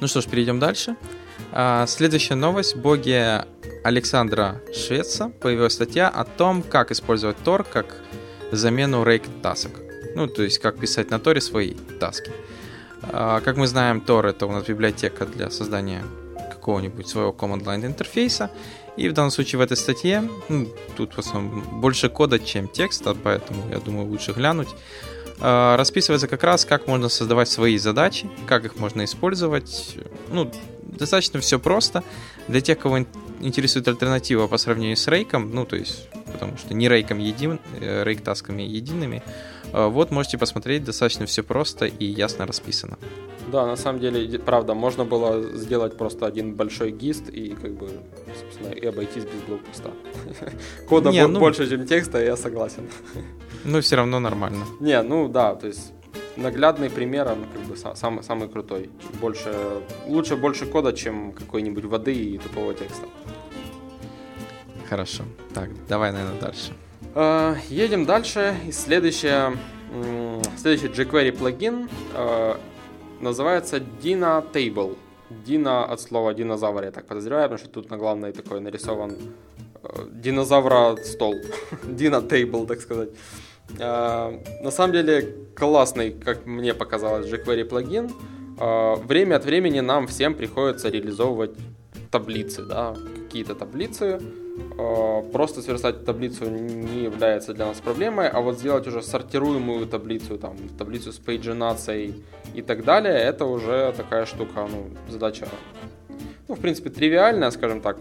Ну 0.00 0.06
что 0.06 0.20
ж, 0.20 0.26
перейдем 0.26 0.58
дальше. 0.58 0.96
А, 1.52 1.86
следующая 1.86 2.36
новость. 2.36 2.76
В 2.76 2.80
блоге 2.80 3.44
Александра 3.84 4.60
Швеца 4.74 5.28
появилась 5.28 5.74
статья 5.74 6.08
о 6.08 6.24
том, 6.24 6.62
как 6.62 6.90
использовать 6.90 7.36
Tor 7.44 7.66
как 7.70 7.96
замену 8.52 9.04
рейк 9.04 9.24
тасок. 9.42 9.72
Ну, 10.14 10.26
то 10.26 10.42
есть, 10.42 10.58
как 10.58 10.78
писать 10.78 11.10
на 11.10 11.18
Торе 11.18 11.40
свои 11.40 11.74
таски. 12.00 12.32
А, 13.02 13.40
как 13.40 13.56
мы 13.56 13.66
знаем, 13.66 14.02
Tor 14.06 14.28
это 14.28 14.46
у 14.46 14.52
нас 14.52 14.64
библиотека 14.64 15.26
для 15.26 15.50
создания 15.50 16.02
какого-нибудь 16.60 17.08
своего 17.08 17.32
command 17.32 17.64
line 17.64 17.86
интерфейса. 17.86 18.50
И 18.96 19.08
в 19.08 19.12
данном 19.12 19.30
случае 19.30 19.58
в 19.58 19.62
этой 19.62 19.76
статье, 19.76 20.28
ну, 20.48 20.68
тут 20.96 21.14
в 21.14 21.18
основном 21.18 21.80
больше 21.80 22.08
кода, 22.08 22.38
чем 22.38 22.68
текста, 22.68 23.14
поэтому 23.14 23.62
я 23.70 23.78
думаю 23.78 24.06
лучше 24.06 24.32
глянуть, 24.32 24.68
а, 25.40 25.76
расписывается 25.76 26.28
как 26.28 26.44
раз, 26.44 26.64
как 26.64 26.86
можно 26.86 27.08
создавать 27.08 27.48
свои 27.48 27.78
задачи, 27.78 28.28
как 28.46 28.64
их 28.66 28.76
можно 28.76 29.04
использовать. 29.04 29.96
Ну, 30.28 30.50
достаточно 30.82 31.40
все 31.40 31.58
просто. 31.58 32.04
Для 32.46 32.60
тех, 32.60 32.78
кого 32.78 33.06
интересует 33.40 33.88
альтернатива 33.88 34.46
по 34.46 34.58
сравнению 34.58 34.96
с 34.96 35.08
рейком, 35.08 35.50
ну, 35.50 35.64
то 35.64 35.76
есть, 35.76 36.08
потому 36.26 36.58
что 36.58 36.74
не 36.74 36.88
рейком 36.88 37.18
един, 37.18 37.58
э, 37.80 38.04
рейк-тасками 38.04 38.62
едиными, 38.62 39.22
а, 39.72 39.88
вот 39.88 40.10
можете 40.10 40.36
посмотреть, 40.36 40.84
достаточно 40.84 41.24
все 41.24 41.42
просто 41.42 41.86
и 41.86 42.04
ясно 42.04 42.46
расписано. 42.46 42.98
Да, 43.50 43.66
на 43.66 43.76
самом 43.76 44.00
деле, 44.00 44.38
правда, 44.38 44.74
можно 44.74 45.04
было 45.04 45.42
сделать 45.56 45.96
просто 45.96 46.26
один 46.26 46.54
большой 46.54 46.90
гист 46.92 47.28
и 47.28 47.54
как 47.54 47.72
бы, 47.72 47.88
собственно, 48.40 48.72
и 48.72 48.86
обойтись 48.86 49.24
без 49.24 49.42
блокпоста. 49.48 49.90
Кода 50.88 51.10
Не, 51.10 51.26
ну... 51.26 51.40
больше, 51.40 51.68
чем 51.68 51.86
текста, 51.86 52.22
я 52.22 52.36
согласен. 52.36 52.88
Ну, 53.64 53.80
все 53.80 53.96
равно 53.96 54.20
нормально. 54.20 54.64
Не, 54.80 55.02
ну 55.02 55.28
да, 55.28 55.54
то 55.54 55.66
есть 55.66 55.92
наглядный 56.36 56.88
пример, 56.88 57.28
он 57.28 57.44
как 57.52 57.62
бы 57.62 57.76
самый, 57.76 58.22
самый 58.22 58.48
крутой. 58.48 58.88
Больше, 59.20 59.54
лучше 60.06 60.36
больше 60.36 60.64
кода, 60.64 60.94
чем 60.94 61.32
какой-нибудь 61.32 61.84
воды 61.84 62.14
и 62.14 62.38
тупого 62.38 62.72
текста. 62.72 63.06
Хорошо. 64.88 65.24
Так, 65.54 65.68
давай, 65.88 66.12
наверное, 66.12 66.40
дальше. 66.40 66.72
Uh, 67.14 67.56
едем 67.68 68.06
дальше. 68.06 68.56
И 68.66 68.72
следующее, 68.72 69.56
следующий 70.56 70.86
jQuery 70.86 71.32
плагин 71.32 71.88
uh, 72.14 72.58
называется 73.20 73.78
Dina 74.02 74.44
Table. 74.52 74.96
Дина 75.46 75.84
от 75.84 76.00
слова 76.00 76.34
динозавр, 76.34 76.84
я 76.84 76.90
так 76.90 77.06
подозреваю, 77.06 77.48
потому 77.48 77.58
что 77.58 77.68
тут 77.68 77.90
на 77.90 77.96
главной 77.96 78.32
такой 78.32 78.60
нарисован 78.60 79.12
э, 79.82 79.88
динозавра 80.10 80.96
стол. 81.04 81.34
Дина 81.84 82.16
Table, 82.16 82.66
так 82.66 82.80
сказать. 82.80 83.10
Э, 83.78 84.32
на 84.62 84.70
самом 84.70 84.92
деле 84.92 85.36
классный, 85.54 86.10
как 86.10 86.46
мне 86.46 86.74
показалось, 86.74 87.26
jQuery 87.26 87.64
плагин. 87.64 88.10
Э, 88.58 88.96
время 88.96 89.36
от 89.36 89.44
времени 89.44 89.80
нам 89.80 90.06
всем 90.08 90.34
приходится 90.34 90.88
реализовывать 90.88 91.52
таблицы, 92.10 92.64
да, 92.64 92.96
какие-то 93.14 93.54
таблицы, 93.54 94.20
просто 95.32 95.62
сверстать 95.62 96.04
таблицу 96.04 96.48
не 96.50 97.04
является 97.04 97.54
для 97.54 97.66
нас 97.66 97.80
проблемой, 97.80 98.28
а 98.28 98.40
вот 98.40 98.58
сделать 98.58 98.86
уже 98.86 99.02
сортируемую 99.02 99.86
таблицу, 99.86 100.38
там, 100.38 100.56
таблицу 100.78 101.12
с 101.12 101.18
пейджинацией 101.18 102.24
и 102.54 102.62
так 102.62 102.84
далее, 102.84 103.14
это 103.14 103.44
уже 103.46 103.92
такая 103.96 104.26
штука, 104.26 104.66
ну, 104.70 104.90
задача, 105.08 105.46
ну, 106.48 106.54
в 106.54 106.60
принципе, 106.60 106.90
тривиальная, 106.90 107.50
скажем 107.50 107.80
так. 107.80 107.96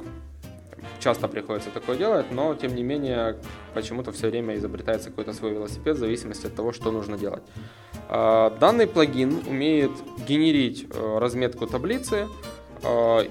Часто 0.99 1.29
приходится 1.29 1.69
такое 1.69 1.97
делать, 1.97 2.25
но, 2.31 2.55
тем 2.55 2.75
не 2.75 2.83
менее, 2.83 3.37
почему-то 3.73 4.11
все 4.11 4.29
время 4.29 4.55
изобретается 4.55 5.09
какой-то 5.09 5.33
свой 5.33 5.53
велосипед 5.53 5.95
в 5.95 5.99
зависимости 5.99 6.47
от 6.47 6.55
того, 6.55 6.73
что 6.73 6.91
нужно 6.91 7.17
делать. 7.17 7.43
Э, 8.09 8.51
данный 8.59 8.85
плагин 8.85 9.39
умеет 9.47 9.91
генерить 10.27 10.87
э, 10.91 11.17
разметку 11.19 11.67
таблицы 11.67 12.27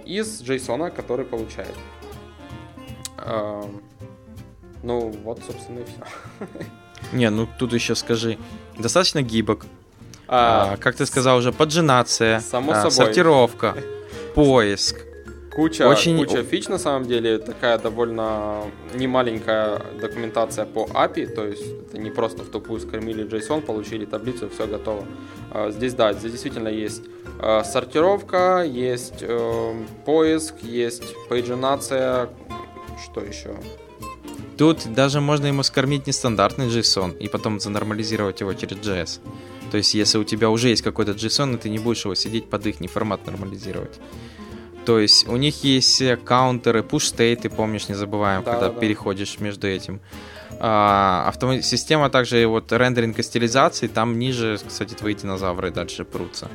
из 0.05 0.43
JSON, 0.43 0.91
который 0.91 1.25
получает. 1.25 1.75
Ну, 4.83 5.11
вот, 5.25 5.41
собственно, 5.47 5.81
и 5.81 5.85
все. 5.85 6.47
Не, 7.13 7.31
ну 7.31 7.49
тут 7.59 7.73
еще 7.73 7.95
скажи. 7.95 8.39
Достаточно 8.79 9.23
гибок. 9.23 9.67
А, 10.29 10.73
а, 10.73 10.77
как 10.77 10.95
ты 10.95 11.07
сказал 11.07 11.39
уже, 11.39 11.53
поджинация, 11.53 12.41
само 12.41 12.73
а, 12.73 12.77
собой. 12.77 12.91
сортировка, 12.93 13.75
поиск, 14.35 15.09
Куча, 15.59 15.89
Очень... 15.89 16.19
куча 16.19 16.45
фич 16.45 16.69
на 16.69 16.79
самом 16.79 17.09
деле, 17.09 17.39
такая 17.39 17.79
довольно 17.79 18.63
немаленькая 18.95 19.83
документация 20.01 20.65
по 20.67 20.85
API, 20.85 21.27
то 21.35 21.45
есть 21.45 21.65
это 21.89 21.99
не 21.99 22.11
просто 22.11 22.45
в 22.45 22.49
тупую 22.49 22.79
скормили 22.79 23.27
JSON, 23.27 23.63
получили 23.63 24.05
таблицу, 24.05 24.49
все 24.51 24.69
готово. 24.69 25.05
А, 25.51 25.73
здесь 25.73 25.95
да, 25.95 26.13
здесь 26.13 26.31
действительно 26.31 26.69
есть 26.69 27.03
а, 27.41 27.65
сортировка, 27.65 28.63
есть 28.65 29.19
э, 29.23 29.75
поиск, 30.05 30.55
есть 30.63 31.17
пейджинация, 31.29 32.29
что 33.05 33.21
еще? 33.21 33.57
Тут 34.57 34.93
даже 34.93 35.21
можно 35.21 35.47
ему 35.47 35.63
скормить 35.63 36.07
нестандартный 36.07 36.67
JSON 36.67 37.17
и 37.19 37.29
потом 37.29 37.61
занормализировать 37.61 38.41
его 38.41 38.53
через 38.55 38.79
JS. 38.79 39.21
То 39.71 39.77
есть, 39.77 39.95
если 39.95 40.19
у 40.19 40.25
тебя 40.25 40.51
уже 40.51 40.69
есть 40.69 40.83
какой-то 40.83 41.13
JSON, 41.13 41.55
и 41.55 41.59
ты 41.59 41.69
не 41.69 41.79
будешь 41.79 42.05
его 42.05 42.15
сидеть 42.15 42.51
под 42.51 42.67
их 42.67 42.91
формат 42.91 43.27
нормализировать. 43.27 44.01
То 44.85 44.99
есть 44.99 45.29
у 45.29 45.37
них 45.37 45.65
есть 45.65 46.03
каунтеры, 46.25 46.81
push-стейты, 46.81 47.51
помнишь, 47.51 47.89
не 47.89 47.95
забываем, 47.95 48.43
да, 48.43 48.53
когда 48.53 48.69
да. 48.71 48.81
переходишь 48.81 49.39
между 49.39 49.69
этим. 49.69 50.01
А, 50.61 51.25
автом... 51.29 51.63
Система 51.63 52.09
также 52.09 52.47
вот 52.47 52.73
рендеринг 52.73 53.19
и 53.19 53.23
стилизации, 53.23 53.87
там 53.87 54.19
ниже, 54.19 54.59
кстати, 54.67 54.95
твои 54.95 55.15
динозавры 55.15 55.71
дальше 55.71 56.05
прутся. 56.05 56.49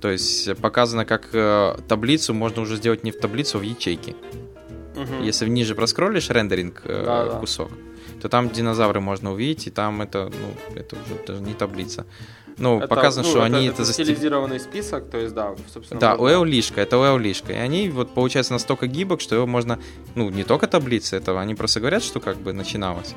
То 0.00 0.10
есть 0.10 0.56
показано, 0.56 1.04
как 1.04 1.28
э, 1.32 1.76
таблицу 1.88 2.34
можно 2.34 2.62
уже 2.62 2.76
сделать 2.76 3.04
не 3.04 3.10
в 3.10 3.18
таблицу, 3.18 3.58
а 3.58 3.60
в 3.60 3.64
ячейке. 3.64 4.14
Угу. 4.94 5.22
Если 5.22 5.48
ниже 5.48 5.74
проскроллишь 5.74 6.30
рендеринг 6.30 6.82
э, 6.84 7.04
да, 7.04 7.38
кусок, 7.38 7.70
то 8.20 8.28
там 8.28 8.50
динозавры 8.50 9.00
можно 9.00 9.32
увидеть, 9.32 9.66
и 9.66 9.70
там 9.70 10.02
это, 10.02 10.30
ну, 10.30 10.76
это 10.76 10.96
уже 10.96 11.24
даже 11.26 11.40
не 11.40 11.54
таблица. 11.54 12.06
Ну, 12.58 12.78
это, 12.78 12.88
показано, 12.88 13.26
ну, 13.26 13.30
что 13.30 13.38
это, 13.44 13.56
они 13.56 13.66
это... 13.66 13.82
Это 13.82 13.92
стилизированный 13.92 14.60
список, 14.60 15.10
то 15.10 15.18
есть, 15.18 15.34
да, 15.34 15.54
собственно... 15.72 16.00
Да, 16.00 16.16
можно... 16.16 16.36
UL-лишка, 16.36 16.80
это 16.80 16.96
UL-лишка. 16.96 17.52
И 17.52 17.56
они, 17.56 17.88
вот, 17.88 18.14
получается, 18.14 18.52
настолько 18.52 18.86
гибок, 18.86 19.20
что 19.20 19.34
его 19.34 19.46
можно... 19.46 19.78
Ну, 20.14 20.30
не 20.30 20.44
только 20.44 20.66
таблицы 20.66 21.16
этого, 21.16 21.40
они 21.40 21.54
просто 21.54 21.80
говорят, 21.80 22.02
что 22.02 22.20
как 22.20 22.36
бы 22.36 22.52
начиналось 22.52 23.14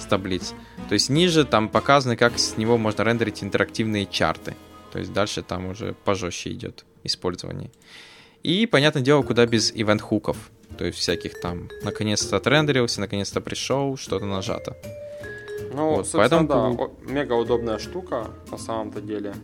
с 0.00 0.04
таблиц. 0.04 0.54
То 0.88 0.94
есть 0.94 1.10
ниже 1.10 1.44
там 1.44 1.68
показано, 1.68 2.16
как 2.16 2.38
с 2.38 2.56
него 2.56 2.78
можно 2.78 3.02
рендерить 3.02 3.42
интерактивные 3.42 4.06
чарты. 4.06 4.56
То 4.92 4.98
есть 4.98 5.12
дальше 5.12 5.42
там 5.42 5.66
уже 5.66 5.94
пожестче 6.04 6.50
идет 6.50 6.84
использование. 7.04 7.70
И, 8.42 8.66
понятное 8.66 9.02
дело, 9.02 9.22
куда 9.22 9.46
без 9.46 9.70
ивент-хуков. 9.72 10.36
То 10.78 10.84
есть 10.84 10.98
всяких 10.98 11.40
там 11.40 11.68
наконец-то 11.82 12.36
отрендерился, 12.36 13.00
наконец-то 13.00 13.40
пришел, 13.40 13.96
что-то 13.96 14.24
нажато. 14.24 14.76
Ну, 15.74 15.96
вот, 15.96 16.08
поэтому 16.12 16.48
да, 16.48 16.70
мега 17.10 17.32
удобная 17.32 17.78
штука 17.78 18.28
на 18.50 18.58
самом-то 18.58 19.00
деле. 19.00 19.34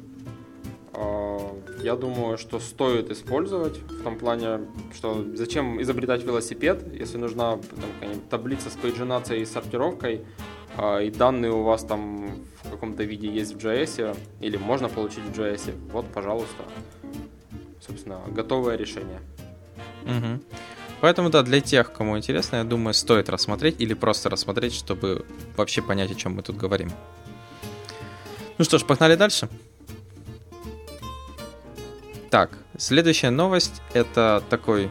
А, 0.93 1.39
я 1.83 1.97
думаю, 1.97 2.39
что 2.39 2.59
стоит 2.59 3.11
использовать 3.11 3.79
в 3.79 4.03
том 4.03 4.19
плане, 4.19 4.61
что 4.95 5.25
зачем 5.35 5.81
изобретать 5.81 6.25
велосипед, 6.25 6.85
если 6.93 7.19
нужна 7.19 7.53
там, 7.53 8.21
таблица 8.29 8.69
с 8.69 8.75
пейджинацией 8.75 9.43
и 9.43 9.47
сортировкой, 9.47 10.27
а, 10.77 10.99
и 11.01 11.11
данные 11.11 11.53
у 11.53 11.63
вас 11.63 11.85
там 11.85 12.31
в 12.65 12.71
каком-то 12.71 13.05
виде 13.05 13.29
есть 13.29 13.55
в 13.55 13.59
JS, 13.59 14.17
или 14.41 14.57
можно 14.57 14.89
получить 14.89 15.25
в 15.25 15.39
JS. 15.39 15.73
Вот, 15.93 16.07
пожалуйста, 16.13 16.65
собственно, 17.81 18.21
готовое 18.29 18.77
решение. 18.77 19.21
Угу. 20.05 20.41
Поэтому, 21.01 21.31
да, 21.31 21.43
для 21.43 21.61
тех, 21.61 21.93
кому 21.93 22.17
интересно, 22.17 22.57
я 22.57 22.65
думаю, 22.65 22.95
стоит 22.95 23.29
рассмотреть 23.29 23.77
или 23.79 23.95
просто 23.95 24.29
рассмотреть, 24.31 24.75
чтобы 24.75 25.25
вообще 25.57 25.81
понять, 25.81 26.11
о 26.11 26.15
чем 26.15 26.35
мы 26.35 26.43
тут 26.43 26.57
говорим. 26.57 26.91
Ну 28.59 28.65
что 28.65 28.79
ж, 28.79 28.85
погнали 28.85 29.15
дальше. 29.15 29.49
Так, 32.31 32.59
следующая 32.77 33.31
новость 33.31 33.81
это 33.95 34.43
такой, 34.51 34.91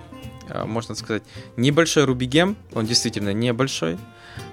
а, 0.49 0.65
можно 0.65 0.95
сказать, 0.95 1.23
небольшой 1.57 2.05
рубигем. 2.05 2.55
Он 2.73 2.85
действительно 2.85 3.33
небольшой. 3.33 3.97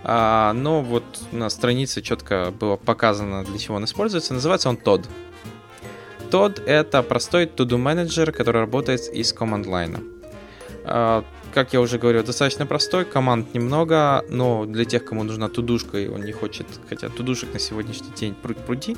А, 0.02 0.52
но 0.52 0.82
вот 0.82 1.04
на 1.32 1.48
странице 1.48 2.02
четко 2.02 2.52
было 2.58 2.76
показано, 2.76 3.44
для 3.44 3.58
чего 3.58 3.76
он 3.76 3.84
используется. 3.84 4.34
Называется 4.34 4.68
он 4.68 4.76
TOD. 4.76 5.06
TOD 6.30 6.64
это 6.64 7.02
простой 7.02 7.46
to-do 7.46 7.76
менеджер, 7.78 8.32
который 8.32 8.62
работает 8.62 9.08
из 9.14 9.32
команд 9.32 9.66
лайна. 9.66 10.00
А, 10.00 10.13
как 10.84 11.72
я 11.72 11.80
уже 11.80 11.98
говорил, 11.98 12.22
достаточно 12.22 12.66
простой, 12.66 13.04
команд 13.04 13.54
немного, 13.54 14.24
но 14.28 14.66
для 14.66 14.84
тех, 14.84 15.04
кому 15.04 15.22
нужна 15.22 15.48
тудушка, 15.48 15.98
и 15.98 16.08
он 16.08 16.24
не 16.24 16.32
хочет, 16.32 16.66
хотя 16.88 17.08
тудушек 17.08 17.52
на 17.52 17.58
сегодняшний 17.58 18.10
день 18.10 18.34
пруди. 18.34 18.96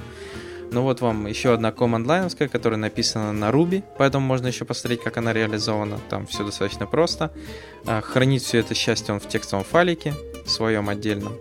Ну 0.73 0.83
вот 0.83 1.01
вам 1.01 1.27
еще 1.27 1.53
одна 1.53 1.71
команд 1.71 2.07
лайновская, 2.07 2.49
которая 2.49 2.79
написана 2.79 3.33
на 3.33 3.51
Ruby, 3.51 3.85
поэтому 3.99 4.27
можно 4.27 4.49
еще 4.49 4.65
посмотреть, 4.65 5.01
как 5.03 5.17
она 5.17 5.33
реализована. 5.33 5.99
Там 6.09 6.27
все 6.27 6.45
достаточно 6.45 6.87
просто. 6.87 7.31
А, 7.87 8.01
хранить 8.01 8.43
все 8.43 8.59
это 8.59 8.75
счастье 8.75 9.15
он 9.15 9.21
в 9.21 9.29
текстовом 9.29 9.65
файлике, 9.65 10.15
в 10.45 10.51
своем 10.51 10.89
отдельном. 10.89 11.35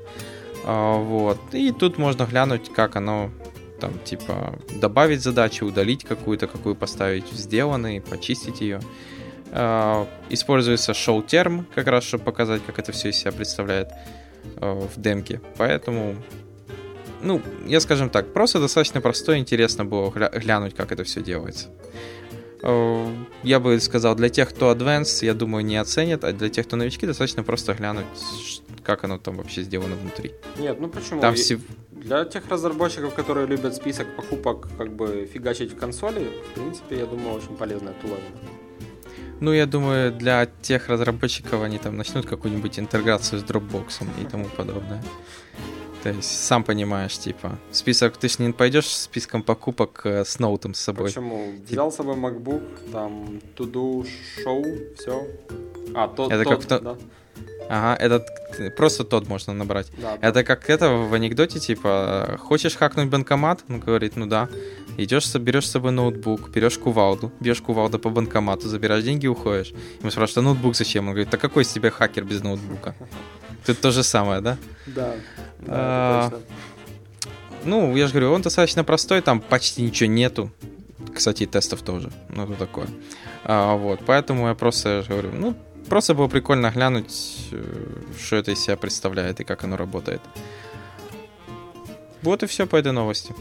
А, 0.63 0.97
вот. 0.97 1.39
И 1.53 1.71
тут 1.71 1.97
можно 1.97 2.25
глянуть, 2.25 2.71
как 2.71 2.95
оно 2.95 3.31
там 3.79 3.97
типа 4.03 4.59
добавить 4.79 5.21
задачу, 5.21 5.65
удалить 5.65 6.03
какую-то, 6.03 6.47
какую 6.47 6.75
поставить 6.75 7.27
сделанной, 7.31 8.01
почистить 8.01 8.61
ее. 8.61 8.79
Э, 9.57 10.05
используется 10.29 10.93
шоу-терм, 10.93 11.65
как 11.73 11.87
раз, 11.87 12.03
чтобы 12.03 12.25
показать, 12.25 12.61
как 12.65 12.77
это 12.77 12.91
все 12.91 13.09
из 13.09 13.15
себя 13.15 13.31
представляет 13.31 13.89
э, 14.57 14.73
в 14.73 14.99
демке. 14.99 15.39
Поэтому, 15.57 16.17
ну, 17.21 17.41
я 17.65 17.79
скажем 17.79 18.09
так, 18.09 18.33
просто 18.33 18.59
достаточно 18.59 18.99
простой, 18.99 19.37
интересно 19.37 19.85
было 19.85 20.09
гля- 20.09 20.37
глянуть, 20.37 20.75
как 20.75 20.91
это 20.91 21.05
все 21.05 21.21
делается. 21.21 21.69
Э, 22.63 23.07
я 23.43 23.61
бы 23.61 23.79
сказал, 23.79 24.15
для 24.15 24.27
тех, 24.27 24.49
кто 24.49 24.73
advanced, 24.73 25.25
я 25.25 25.33
думаю, 25.33 25.63
не 25.63 25.77
оценят, 25.77 26.25
а 26.25 26.33
для 26.33 26.49
тех, 26.49 26.67
кто 26.67 26.75
новички, 26.75 27.07
достаточно 27.07 27.41
просто 27.41 27.75
глянуть, 27.75 28.05
как 28.83 29.05
оно 29.05 29.19
там 29.19 29.37
вообще 29.37 29.61
сделано 29.61 29.95
внутри. 29.95 30.33
Нет, 30.57 30.81
ну 30.81 30.89
почему? 30.89 31.21
Там 31.21 31.35
все... 31.35 31.61
Для 31.91 32.25
тех 32.25 32.49
разработчиков, 32.49 33.13
которые 33.13 33.47
любят 33.47 33.73
список 33.73 34.13
покупок 34.17 34.67
как 34.77 34.93
бы 34.93 35.29
фигачить 35.33 35.71
в 35.71 35.77
консоли, 35.77 36.27
в 36.51 36.55
принципе, 36.55 36.97
я 36.97 37.05
думаю, 37.05 37.35
очень 37.35 37.55
полезная 37.55 37.93
туловина. 37.93 38.64
Ну, 39.41 39.53
я 39.53 39.65
думаю, 39.65 40.11
для 40.11 40.47
тех 40.61 40.87
разработчиков 40.89 41.61
они 41.61 41.77
там 41.77 41.97
начнут 41.97 42.25
какую-нибудь 42.25 42.79
интеграцию 42.79 43.39
с 43.39 43.43
Dropbox 43.43 44.07
и 44.21 44.25
тому 44.25 44.45
подобное. 44.45 45.03
То 46.03 46.09
есть, 46.09 46.45
сам 46.45 46.63
понимаешь, 46.63 47.17
типа, 47.17 47.57
список, 47.71 48.17
ты 48.17 48.29
ж 48.29 48.37
не 48.37 48.51
пойдешь 48.51 48.85
с 48.85 49.03
списком 49.03 49.41
покупок 49.41 50.01
э, 50.05 50.23
с 50.23 50.37
ноутом 50.37 50.75
с 50.75 50.79
собой. 50.79 51.07
Почему? 51.07 51.51
Взял 51.67 51.91
с 51.91 51.95
собой 51.95 52.15
MacBook, 52.15 52.91
там, 52.91 53.41
to-do, 53.57 54.07
show, 54.37 54.95
все. 54.97 55.27
А, 55.95 56.07
тот, 56.07 56.31
Это 56.31 56.43
тот, 56.43 56.65
как 56.65 56.83
да. 56.83 56.97
Ага, 57.69 57.95
этот 58.01 58.27
просто 58.75 59.03
тот 59.03 59.27
можно 59.27 59.53
набрать. 59.53 59.87
Да, 59.97 60.15
это 60.15 60.33
да. 60.33 60.43
как 60.43 60.69
это 60.69 60.89
в 60.89 61.13
анекдоте, 61.13 61.59
типа, 61.59 62.37
хочешь 62.39 62.75
хакнуть 62.75 63.09
банкомат? 63.09 63.63
Он 63.69 63.79
говорит, 63.79 64.15
ну 64.15 64.25
да. 64.25 64.49
Идешь, 64.97 65.33
берешь 65.35 65.67
с 65.67 65.71
собой 65.71 65.91
ноутбук, 65.91 66.49
берешь 66.49 66.77
кувалду, 66.77 67.31
бьешь 67.39 67.61
кувалду 67.61 67.99
по 67.99 68.09
банкомату, 68.09 68.69
забираешь 68.69 69.03
деньги 69.03 69.25
и 69.25 69.27
уходишь. 69.27 69.73
Ему 69.99 70.11
спрашивают, 70.11 70.37
а 70.37 70.41
ноутбук 70.41 70.75
зачем? 70.75 71.07
Он 71.07 71.13
говорит, 71.13 71.33
а 71.33 71.37
какой 71.37 71.63
из 71.63 71.69
тебя 71.69 71.91
хакер 71.91 72.23
без 72.23 72.41
ноутбука? 72.43 72.95
Тут 73.65 73.81
то 73.81 73.91
же 73.91 74.03
самое, 74.03 74.41
да? 74.41 74.57
Да. 74.85 75.13
а, 75.67 76.33
ну, 77.65 77.95
я 77.95 78.07
же 78.07 78.13
говорю, 78.13 78.31
он 78.31 78.41
достаточно 78.41 78.83
простой, 78.83 79.21
там 79.21 79.41
почти 79.41 79.81
ничего 79.81 80.09
нету. 80.09 80.51
Кстати, 81.13 81.45
тестов 81.45 81.81
тоже. 81.81 82.11
Ну, 82.29 82.43
это 82.43 82.53
такое. 82.53 82.87
А, 83.43 83.75
вот, 83.75 84.01
поэтому 84.05 84.47
я 84.47 84.53
просто 84.53 84.97
я 84.97 85.03
говорю, 85.03 85.31
ну, 85.33 85.55
просто 85.89 86.13
было 86.13 86.27
прикольно 86.27 86.71
глянуть, 86.71 87.49
э, 87.51 87.63
что 88.17 88.35
это 88.35 88.51
из 88.51 88.59
себя 88.59 88.77
представляет 88.77 89.39
и 89.39 89.43
как 89.43 89.63
оно 89.63 89.77
работает. 89.77 90.21
Вот 92.21 92.43
и 92.43 92.47
все 92.47 92.65
по 92.65 92.75
этой 92.75 92.91
новости. 92.91 93.33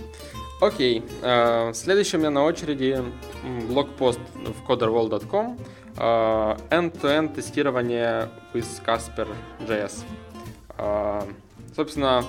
Окей. 0.61 1.01
Okay. 1.01 1.71
Э, 1.71 1.75
следующий 1.75 2.17
у 2.17 2.21
меня 2.21 2.31
на 2.31 2.45
очереди 2.45 3.03
блокпост 3.69 4.21
в 4.35 4.71
coderwall.com. 4.71 5.59
Uh, 5.97 6.61
end-to-end 6.71 7.35
тестирование 7.35 8.29
из 8.53 8.81
Casper.js. 8.85 10.03
Uh, 10.77 11.33
собственно, 11.77 12.25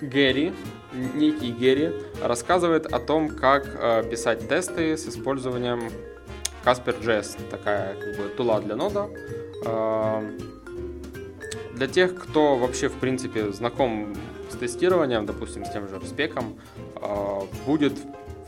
Гэри, 0.00 0.52
некий 0.92 1.50
Гэри, 1.50 1.92
рассказывает 2.22 2.86
о 2.86 3.00
том, 3.00 3.28
как 3.28 3.66
uh, 3.66 4.08
писать 4.08 4.48
тесты 4.48 4.96
с 4.96 5.08
использованием 5.08 5.90
Casper.js. 6.64 7.38
Такая 7.50 7.94
как 7.94 8.16
бы 8.16 8.28
тула 8.28 8.60
для 8.60 8.76
нода. 8.76 9.08
Для 11.74 11.86
тех, 11.86 12.16
кто 12.16 12.56
вообще, 12.56 12.88
в 12.88 12.94
принципе, 12.94 13.52
знаком 13.52 14.16
с 14.50 14.56
тестированием, 14.56 15.26
допустим, 15.26 15.64
с 15.64 15.70
тем 15.70 15.88
же 15.88 16.00
спеком, 16.06 16.58
а, 16.96 17.46
будет 17.66 17.92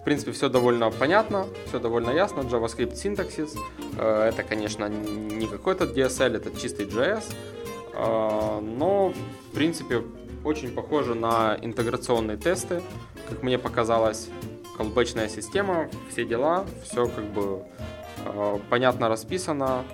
в 0.00 0.02
принципе, 0.02 0.32
все 0.32 0.48
довольно 0.48 0.90
понятно, 0.90 1.46
все 1.66 1.78
довольно 1.78 2.10
ясно. 2.10 2.40
JavaScript 2.40 2.96
синтаксис. 2.96 3.54
А, 3.98 4.28
это, 4.28 4.42
конечно, 4.42 4.88
не 4.88 5.46
какой-то 5.46 5.84
DSL, 5.84 6.36
это 6.36 6.58
чистый 6.58 6.86
JS. 6.86 7.24
А, 7.94 8.60
но, 8.60 9.12
в 9.50 9.54
принципе, 9.54 10.02
очень 10.42 10.70
похоже 10.70 11.14
на 11.14 11.58
интеграционные 11.60 12.38
тесты. 12.38 12.82
Как 13.28 13.42
мне 13.42 13.58
показалось, 13.58 14.28
колбечная 14.78 15.28
система, 15.28 15.90
все 16.10 16.24
дела, 16.24 16.64
все 16.82 17.06
как 17.06 17.24
бы 17.24 17.62
понятно 18.68 19.08
расписано, 19.08 19.84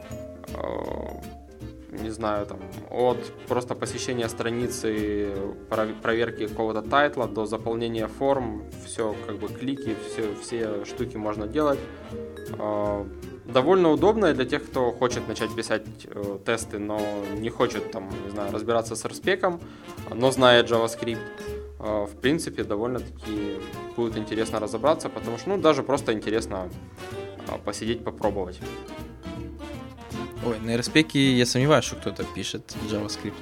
не 2.03 2.11
знаю, 2.11 2.47
там, 2.47 2.59
от 2.91 3.19
просто 3.49 3.75
посещения 3.75 4.29
страницы, 4.29 5.35
проверки 6.03 6.47
какого-то 6.47 6.83
тайтла 6.83 7.27
до 7.27 7.47
заполнения 7.47 8.07
форм, 8.07 8.65
все 8.85 9.15
как 9.27 9.37
бы 9.37 9.49
клики, 9.49 9.97
все, 10.07 10.35
все 10.43 10.85
штуки 10.85 11.17
можно 11.17 11.47
делать. 11.47 11.79
А, 12.59 13.07
довольно 13.45 13.91
удобно 13.91 14.33
для 14.33 14.45
тех, 14.45 14.65
кто 14.65 14.93
хочет 14.93 15.29
начать 15.29 15.55
писать 15.55 15.85
э, 16.05 16.39
тесты, 16.45 16.79
но 16.79 17.01
не 17.39 17.51
хочет 17.51 17.91
там, 17.91 18.11
не 18.25 18.31
знаю, 18.31 18.53
разбираться 18.53 18.95
с 18.97 19.05
RSpec, 19.05 19.61
но 20.15 20.31
знает 20.31 20.71
JavaScript. 20.71 21.19
В 21.79 22.17
принципе, 22.21 22.65
довольно-таки 22.65 23.61
будет 23.97 24.17
интересно 24.17 24.59
разобраться, 24.59 25.09
потому 25.09 25.37
что, 25.39 25.51
ну, 25.51 25.59
даже 25.59 25.83
просто 25.83 26.15
интересно 26.15 26.71
посидеть, 27.65 28.05
попробовать. 28.05 28.61
Ой, 30.45 30.59
на 30.61 30.77
RSpec 30.77 31.19
я 31.19 31.47
сомневаюсь, 31.47 31.85
что 31.85 31.97
кто-то 31.97 32.25
пишет 32.35 32.75
JavaScript. 32.91 33.35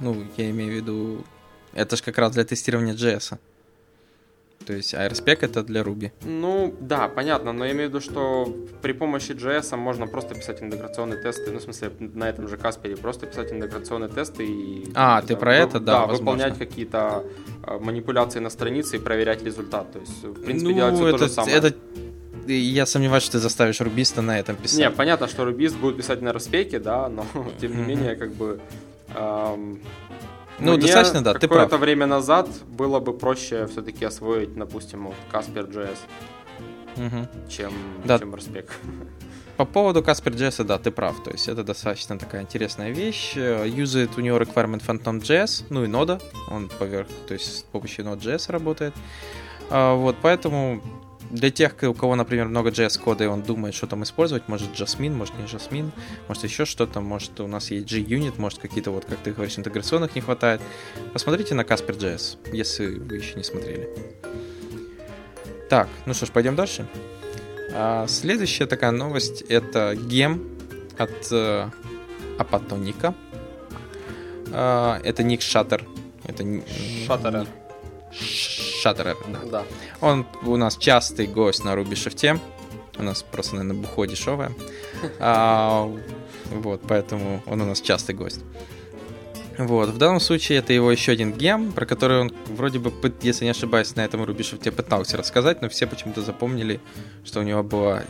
Ну, 0.00 0.24
я 0.36 0.50
имею 0.50 0.72
в 0.72 0.74
виду... 0.74 1.24
Это 1.72 1.96
же 1.96 2.02
как 2.02 2.18
раз 2.18 2.32
для 2.32 2.44
тестирования 2.44 2.94
JS. 2.94 3.38
То 4.68 4.74
есть 4.74 4.92
AirSpec 4.92 5.38
это 5.40 5.62
для 5.62 5.80
Ruby. 5.80 6.12
Ну, 6.26 6.74
да, 6.78 7.08
понятно, 7.08 7.52
но 7.54 7.64
я 7.64 7.72
имею 7.72 7.88
в 7.88 7.90
виду, 7.90 8.00
что 8.00 8.54
при 8.82 8.92
помощи 8.92 9.30
JS 9.30 9.76
можно 9.76 10.06
просто 10.06 10.34
писать 10.34 10.62
интеграционные 10.62 11.22
тесты, 11.22 11.50
ну, 11.50 11.58
в 11.58 11.62
смысле, 11.62 11.90
на 12.00 12.28
этом 12.28 12.48
же 12.48 12.58
Каспере 12.58 12.94
просто 12.94 13.26
писать 13.26 13.50
интеграционные 13.50 14.10
тесты 14.10 14.44
и... 14.44 14.90
А, 14.94 15.22
ты 15.22 15.36
про 15.36 15.54
это, 15.54 15.80
да, 15.80 16.06
Да, 16.06 16.12
выполнять 16.12 16.58
какие-то 16.58 17.24
а, 17.62 17.78
манипуляции 17.78 18.40
на 18.40 18.50
странице 18.50 18.96
и 18.96 18.98
проверять 18.98 19.42
результат. 19.42 19.90
То 19.92 20.00
есть, 20.00 20.22
в 20.22 20.44
принципе, 20.44 20.70
ну, 20.70 20.76
делать 20.76 20.94
все 20.96 21.08
это, 21.08 21.18
то 21.18 21.24
же 21.24 21.30
самое. 21.30 21.56
Это 21.56 21.74
я 22.54 22.86
сомневаюсь, 22.86 23.22
что 23.22 23.32
ты 23.32 23.38
заставишь 23.38 23.80
рубиста 23.80 24.22
на 24.22 24.38
этом 24.38 24.56
писать. 24.56 24.78
Не, 24.78 24.90
понятно, 24.90 25.28
что 25.28 25.44
рубист 25.44 25.76
будет 25.76 25.96
писать 25.96 26.22
на 26.22 26.32
распеке, 26.32 26.78
да, 26.78 27.08
но 27.08 27.26
тем 27.60 27.76
не 27.76 27.82
менее, 27.82 28.16
как 28.16 28.32
бы... 28.34 28.60
Эм, 29.14 29.80
ну, 30.58 30.72
мне 30.72 30.82
достаточно, 30.82 31.22
да, 31.22 31.34
ты 31.34 31.46
прав. 31.46 31.64
Какое-то 31.64 31.78
время 31.78 32.06
назад 32.06 32.48
было 32.66 32.98
бы 33.00 33.16
проще 33.16 33.66
все-таки 33.66 34.04
освоить, 34.04 34.54
допустим, 34.54 35.06
вот 35.06 35.14
Casper.js, 35.32 35.98
угу. 36.96 37.28
чем, 37.48 37.72
да. 38.04 38.18
чем 38.18 38.34
RSpec. 38.34 38.70
По 39.56 39.64
поводу 39.64 40.02
Casper.js, 40.02 40.62
да, 40.64 40.78
ты 40.78 40.92
прав. 40.92 41.20
То 41.24 41.32
есть 41.32 41.48
это 41.48 41.64
достаточно 41.64 42.16
такая 42.16 42.42
интересная 42.42 42.90
вещь. 42.90 43.34
Юзает 43.34 44.10
у 44.16 44.20
него 44.20 44.38
requirement 44.38 44.82
Phantom.js, 44.86 45.64
ну 45.70 45.82
и 45.82 45.88
нода. 45.88 46.20
Он 46.48 46.68
поверх, 46.68 47.08
то 47.26 47.34
есть 47.34 47.58
с 47.58 47.62
помощью 47.62 48.04
Node.js 48.04 48.52
работает. 48.52 48.94
А, 49.68 49.94
вот, 49.94 50.16
поэтому 50.22 50.80
для 51.30 51.50
тех, 51.50 51.74
у 51.82 51.94
кого, 51.94 52.14
например, 52.16 52.48
много 52.48 52.70
JS 52.70 53.00
кода, 53.00 53.24
и 53.24 53.26
он 53.26 53.42
думает, 53.42 53.74
что 53.74 53.86
там 53.86 54.02
использовать, 54.02 54.48
может 54.48 54.68
Jasmine, 54.72 55.10
может 55.10 55.34
не 55.38 55.44
Jasmine, 55.44 55.90
может 56.26 56.44
еще 56.44 56.64
что-то, 56.64 57.00
может 57.00 57.38
у 57.40 57.46
нас 57.46 57.70
есть 57.70 57.86
G-Unit, 57.90 58.34
может 58.38 58.58
какие-то, 58.58 58.90
вот 58.90 59.04
как 59.04 59.18
ты 59.18 59.32
говоришь, 59.32 59.58
интеграционных 59.58 60.14
не 60.14 60.20
хватает. 60.20 60.60
Посмотрите 61.12 61.54
на 61.54 61.62
Casper.js, 61.62 62.38
если 62.52 62.86
вы 62.86 63.16
еще 63.16 63.34
не 63.34 63.44
смотрели. 63.44 63.88
Так, 65.68 65.88
ну 66.06 66.14
что 66.14 66.26
ж, 66.26 66.30
пойдем 66.30 66.56
дальше. 66.56 66.86
А, 67.74 68.06
следующая 68.06 68.66
такая 68.66 68.90
новость 68.90 69.42
это 69.42 69.94
гем 69.94 70.48
от 70.96 71.28
э, 71.30 71.68
Апатоника. 72.38 73.14
А, 74.50 74.98
это 75.04 75.22
Ник 75.22 75.42
Шаттер. 75.42 75.84
Это 76.24 76.44
Шаттерер. 77.06 77.46
Шаттерер, 78.20 79.16
да. 79.28 79.38
да. 79.50 79.64
Он 80.00 80.26
у 80.42 80.56
нас 80.56 80.76
частый 80.76 81.26
гость 81.26 81.64
на 81.64 81.74
Руби 81.74 81.96
Шифте. 81.96 82.38
У 82.98 83.02
нас 83.02 83.22
просто, 83.22 83.56
наверное, 83.56 83.80
бухо 83.80 84.06
дешевое. 84.06 84.52
А, 85.20 85.88
вот, 86.50 86.82
поэтому 86.88 87.40
он 87.46 87.60
у 87.60 87.64
нас 87.64 87.80
частый 87.80 88.16
гость. 88.16 88.40
Вот, 89.58 89.90
в 89.90 89.98
данном 89.98 90.20
случае 90.20 90.58
это 90.58 90.72
его 90.72 90.90
еще 90.90 91.12
один 91.12 91.32
гем, 91.32 91.72
про 91.72 91.84
который 91.84 92.20
он 92.20 92.32
вроде 92.46 92.78
бы, 92.78 92.92
если 93.22 93.44
не 93.44 93.50
ошибаюсь, 93.50 93.94
на 93.96 94.04
этом 94.04 94.24
Руби 94.24 94.44
Шифте 94.44 94.70
пытался 94.70 95.16
рассказать, 95.16 95.62
но 95.62 95.68
все 95.68 95.86
почему-то 95.86 96.22
запомнили, 96.22 96.80
что 97.24 97.40
у 97.40 97.42
него 97.42 97.62
было 97.62 98.04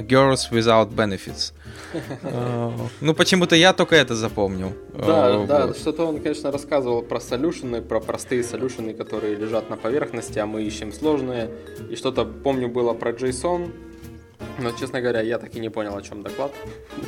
Girls 0.00 0.50
Without 0.50 0.94
Benefits. 0.94 1.52
Ну, 3.00 3.14
почему-то 3.14 3.56
я 3.56 3.72
только 3.72 3.96
это 3.96 4.14
запомнил. 4.14 4.72
Да, 4.94 5.26
а, 5.26 5.46
да, 5.46 5.74
что-то 5.74 6.06
он, 6.06 6.20
конечно, 6.20 6.52
рассказывал 6.52 7.02
про 7.02 7.20
солюшены, 7.20 7.82
про 7.82 8.00
простые 8.00 8.44
солюшены, 8.44 8.94
которые 8.94 9.34
лежат 9.34 9.70
на 9.70 9.76
поверхности, 9.76 10.38
а 10.38 10.46
мы 10.46 10.62
ищем 10.62 10.92
сложные. 10.92 11.50
И 11.90 11.96
что-то, 11.96 12.24
помню, 12.24 12.68
было 12.68 12.94
про 12.94 13.10
JSON, 13.10 13.72
но, 14.58 14.72
честно 14.72 15.00
говоря, 15.00 15.20
я 15.20 15.38
так 15.38 15.54
и 15.54 15.60
не 15.60 15.70
понял, 15.70 15.96
о 15.96 16.02
чем 16.02 16.22
доклад. 16.22 16.52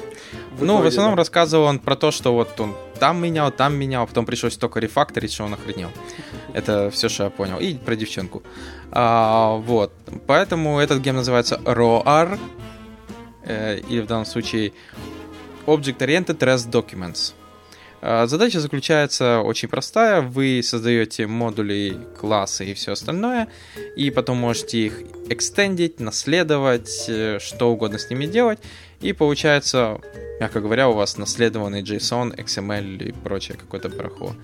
ну, 0.60 0.80
в 0.80 0.86
основном 0.86 1.14
рассказывал 1.14 1.66
он 1.66 1.78
про 1.78 1.96
то, 1.96 2.10
что 2.10 2.34
вот 2.34 2.58
он 2.60 2.74
там 2.98 3.22
менял, 3.22 3.50
там 3.50 3.74
менял, 3.74 4.06
потом 4.06 4.26
пришлось 4.26 4.56
только 4.56 4.80
рефакторить, 4.80 5.32
что 5.32 5.44
он 5.44 5.54
охренел. 5.54 5.90
Это 6.54 6.90
все, 6.90 7.08
что 7.08 7.24
я 7.24 7.30
понял. 7.30 7.58
И 7.58 7.74
про 7.74 7.96
девчонку. 7.96 8.42
А, 8.90 9.56
вот. 9.56 9.92
Поэтому 10.26 10.78
этот 10.78 11.00
гем 11.00 11.16
называется 11.16 11.60
ROAR, 11.64 12.38
э, 13.44 13.78
или 13.88 14.00
в 14.00 14.06
данном 14.06 14.26
случае 14.26 14.72
Object 15.66 15.98
Oriented 15.98 16.38
REST 16.38 16.70
Documents. 16.70 17.34
Э, 18.02 18.26
задача 18.26 18.60
заключается 18.60 19.40
очень 19.40 19.68
простая. 19.68 20.20
Вы 20.20 20.60
создаете 20.62 21.26
модули, 21.28 21.96
классы 22.20 22.66
и 22.66 22.74
все 22.74 22.92
остальное, 22.92 23.48
и 23.96 24.10
потом 24.10 24.38
можете 24.38 24.86
их 24.86 25.00
экстендить, 25.28 26.00
наследовать, 26.00 27.04
э, 27.08 27.38
что 27.40 27.72
угодно 27.72 27.98
с 27.98 28.10
ними 28.10 28.26
делать, 28.26 28.58
и 29.00 29.12
получается, 29.12 30.00
мягко 30.40 30.60
говоря, 30.60 30.88
у 30.88 30.94
вас 30.94 31.16
наследованный 31.16 31.82
JSON, 31.82 32.36
XML 32.36 33.08
и 33.08 33.12
прочее 33.12 33.56
какое-то 33.56 33.88
барахло 33.88 34.34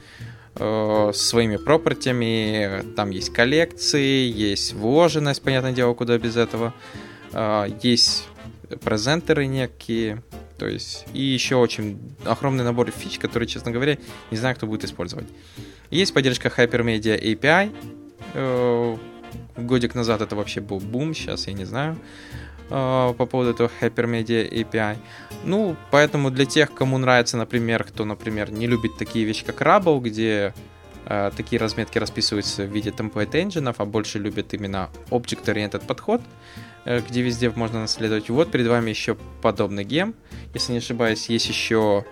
э, 0.54 1.10
с 1.12 1.20
своими 1.20 1.56
пропертями, 1.56 2.84
там 2.94 3.10
есть 3.10 3.32
коллекции, 3.32 4.30
есть 4.30 4.72
вложенность, 4.72 5.42
понятное 5.42 5.72
дело, 5.72 5.94
куда 5.94 6.16
без 6.16 6.36
этого, 6.36 6.72
есть 7.82 8.24
презентеры 8.76 9.46
некие, 9.46 10.22
то 10.58 10.66
есть, 10.66 11.06
и 11.12 11.22
еще 11.22 11.56
очень 11.56 11.98
огромный 12.24 12.64
набор 12.64 12.90
фич, 12.90 13.18
которые, 13.18 13.48
честно 13.48 13.70
говоря, 13.70 13.98
не 14.30 14.36
знаю, 14.36 14.56
кто 14.56 14.66
будет 14.66 14.84
использовать. 14.84 15.26
Есть 15.90 16.12
поддержка 16.12 16.48
Hypermedia 16.48 17.20
API. 17.20 17.74
Э, 18.34 18.96
годик 19.56 19.94
назад 19.94 20.20
это 20.20 20.36
вообще 20.36 20.60
был 20.60 20.80
бум, 20.80 21.14
сейчас 21.14 21.46
я 21.46 21.52
не 21.52 21.64
знаю 21.64 21.96
э, 22.70 23.14
по 23.16 23.26
поводу 23.26 23.50
этого 23.50 23.70
Hypermedia 23.80 24.48
API. 24.50 24.96
Ну, 25.44 25.76
поэтому 25.90 26.30
для 26.30 26.44
тех, 26.44 26.72
кому 26.74 26.98
нравится, 26.98 27.36
например, 27.36 27.84
кто, 27.84 28.04
например, 28.04 28.50
не 28.50 28.66
любит 28.66 28.96
такие 28.98 29.24
вещи, 29.24 29.44
как 29.44 29.60
Rubble, 29.62 30.00
где 30.00 30.54
э, 31.06 31.30
такие 31.36 31.60
разметки 31.60 31.98
расписываются 31.98 32.64
в 32.64 32.72
виде 32.72 32.90
template 32.90 33.32
engine, 33.32 33.74
а 33.76 33.84
больше 33.84 34.18
любят 34.18 34.52
именно 34.54 34.90
object-oriented 35.10 35.86
подход, 35.86 36.20
где 36.84 37.22
везде 37.22 37.50
можно 37.50 37.80
наследовать. 37.80 38.30
Вот 38.30 38.50
перед 38.50 38.66
вами 38.66 38.90
еще 38.90 39.16
подобный 39.42 39.84
гем. 39.84 40.14
Если 40.54 40.72
не 40.72 40.78
ошибаюсь, 40.78 41.28
есть 41.28 41.48
еще 41.48 42.04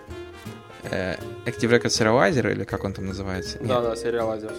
э, 0.83 1.15
Active 1.45 1.71
Record 1.71 1.87
Serializer, 1.87 2.51
или 2.51 2.63
как 2.63 2.83
он 2.83 2.93
там 2.93 3.05
называется? 3.05 3.57
Да, 3.61 3.81
да, 3.81 3.93
Serializer. 3.93 4.51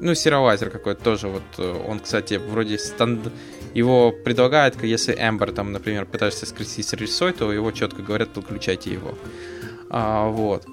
Ну, 0.00 0.12
Serializer 0.12 0.70
какой-то 0.70 1.02
тоже. 1.02 1.28
Вот 1.28 1.42
э, 1.58 1.84
он, 1.86 2.00
кстати, 2.00 2.34
вроде 2.34 2.78
станд... 2.78 3.32
его 3.74 4.12
предлагают, 4.12 4.82
если 4.82 5.14
Ember, 5.14 5.52
там, 5.52 5.72
например, 5.72 6.06
пытаешься 6.06 6.46
скрестить 6.46 6.86
с 6.86 6.92
рельсой, 6.94 7.32
то 7.32 7.52
его 7.52 7.70
четко 7.72 8.02
говорят, 8.02 8.30
подключайте 8.30 8.92
его. 8.92 9.14
А, 9.90 10.28
вот. 10.28 10.66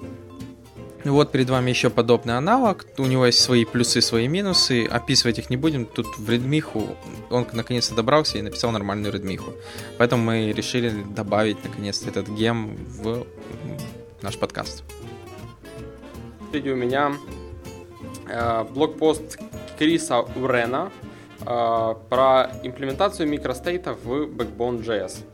Вот 1.10 1.30
перед 1.30 1.48
вами 1.48 1.70
еще 1.70 1.90
подобный 1.90 2.36
аналог. 2.36 2.86
У 2.98 3.06
него 3.06 3.26
есть 3.26 3.40
свои 3.40 3.64
плюсы, 3.64 4.00
свои 4.00 4.28
минусы. 4.28 4.86
Описывать 4.86 5.38
их 5.38 5.50
не 5.50 5.56
будем. 5.56 5.86
Тут 5.86 6.06
в 6.18 6.28
редмиху 6.28 6.96
он 7.30 7.46
наконец-то 7.52 7.94
добрался 7.94 8.38
и 8.38 8.42
написал 8.42 8.72
нормальную 8.72 9.12
редмиху. 9.12 9.52
Поэтому 9.98 10.22
мы 10.24 10.52
решили 10.52 10.90
добавить 11.14 11.62
наконец-то 11.64 12.08
этот 12.08 12.28
гем 12.28 12.76
в 12.76 13.26
наш 14.22 14.36
подкаст. 14.36 14.82
Впереди 16.48 16.70
у 16.70 16.76
меня 16.76 17.12
э, 18.28 18.64
блокпост 18.64 19.38
Криса 19.78 20.20
Урена 20.20 20.90
э, 21.40 21.94
про 22.08 22.50
имплементацию 22.62 23.28
микростейтов 23.28 24.02
в 24.02 24.24
Backbone.js. 24.24 25.24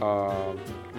Э, 0.00 0.54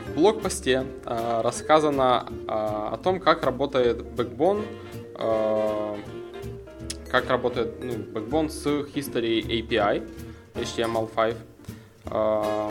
в 0.09 0.15
блокпосте 0.15 0.85
э, 1.05 1.41
рассказано 1.41 2.25
э, 2.29 2.45
о 2.47 2.97
том, 2.97 3.19
как 3.19 3.43
работает 3.43 4.01
Backbone, 4.01 4.65
э, 5.15 5.95
как 7.11 7.29
работает 7.29 7.83
ну, 7.83 7.93
Backbone 7.93 8.49
с 8.49 8.65
History 8.65 9.41
API 9.45 10.09
HTML5. 10.55 11.35
Э, 12.05 12.69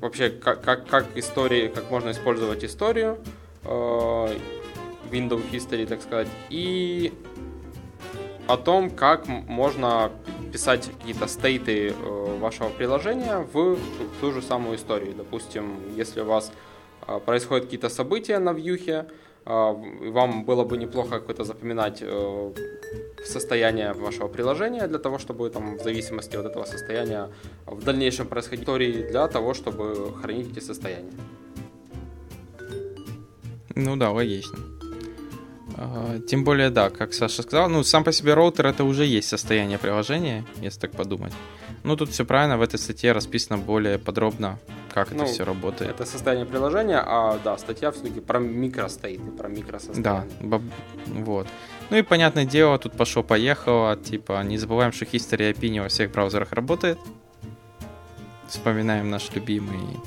вообще, 0.00 0.30
как, 0.30 0.62
как, 0.62 0.86
как 0.86 1.06
истории, 1.16 1.68
как 1.68 1.90
можно 1.90 2.10
использовать 2.10 2.64
историю 2.64 3.18
э, 3.64 3.68
Window 5.10 5.42
History, 5.50 5.86
так 5.86 6.02
сказать, 6.02 6.28
и 6.50 7.12
о 8.46 8.56
том, 8.56 8.90
как 8.90 9.26
можно 9.26 10.12
писать 10.52 10.88
какие-то 10.98 11.26
стейты 11.26 11.92
э, 11.98 12.25
вашего 12.38 12.68
приложения 12.68 13.38
в 13.52 13.78
ту 14.20 14.32
же 14.32 14.42
самую 14.42 14.76
историю. 14.76 15.14
Допустим, 15.16 15.78
если 15.96 16.20
у 16.20 16.24
вас 16.24 16.52
а, 17.02 17.18
происходят 17.18 17.64
какие-то 17.64 17.88
события 17.88 18.38
на 18.38 18.52
вьюхе, 18.52 19.06
а, 19.44 19.72
вам 19.72 20.44
было 20.44 20.64
бы 20.64 20.76
неплохо 20.76 21.20
какое-то 21.20 21.44
запоминать 21.44 21.98
э, 22.02 22.52
состояние 23.24 23.92
вашего 23.92 24.28
приложения 24.28 24.86
для 24.88 24.98
того, 24.98 25.18
чтобы 25.18 25.50
там 25.50 25.76
в 25.76 25.82
зависимости 25.82 26.36
от 26.36 26.46
этого 26.46 26.64
состояния 26.64 27.30
в 27.66 27.84
дальнейшем 27.84 28.26
происходить 28.26 28.62
истории 28.62 29.08
для 29.08 29.28
того, 29.28 29.54
чтобы 29.54 30.12
хранить 30.20 30.50
эти 30.50 30.64
состояния. 30.64 31.12
Ну 33.76 33.96
да, 33.96 34.10
логично. 34.10 34.58
А, 35.76 36.18
тем 36.26 36.44
более, 36.44 36.70
да, 36.70 36.90
как 36.90 37.12
Саша 37.12 37.42
сказал, 37.42 37.68
ну, 37.68 37.84
сам 37.84 38.04
по 38.04 38.12
себе 38.12 38.34
роутер 38.34 38.66
это 38.66 38.84
уже 38.84 39.04
есть 39.04 39.28
состояние 39.28 39.78
приложения, 39.78 40.44
если 40.62 40.80
так 40.80 40.92
подумать. 40.92 41.32
Ну, 41.86 41.96
тут 41.96 42.10
все 42.10 42.24
правильно, 42.24 42.58
в 42.58 42.62
этой 42.62 42.80
статье 42.80 43.12
расписано 43.12 43.58
более 43.58 43.98
подробно, 44.00 44.58
как 44.92 45.12
ну, 45.12 45.22
это 45.22 45.32
все 45.32 45.44
работает. 45.44 45.88
Это 45.92 46.04
состояние 46.04 46.44
приложения, 46.44 46.98
а, 46.98 47.38
да, 47.44 47.56
статья 47.58 47.92
все-таки 47.92 48.18
про 48.18 48.40
микро 48.40 48.88
стоит, 48.88 49.20
про 49.38 49.48
микросостояние. 49.48 50.26
Да, 50.40 50.60
вот. 51.06 51.46
Ну 51.90 51.96
и, 51.96 52.02
понятное 52.02 52.44
дело, 52.44 52.76
тут 52.80 52.94
пошло-поехало, 52.94 53.96
типа, 53.96 54.42
не 54.42 54.58
забываем, 54.58 54.90
что 54.90 55.04
History 55.04 55.52
API 55.52 55.82
во 55.82 55.88
всех 55.88 56.10
браузерах 56.10 56.50
работает. 56.50 56.98
Вспоминаем 58.48 59.08
наш 59.08 59.30
любимый 59.32 60.00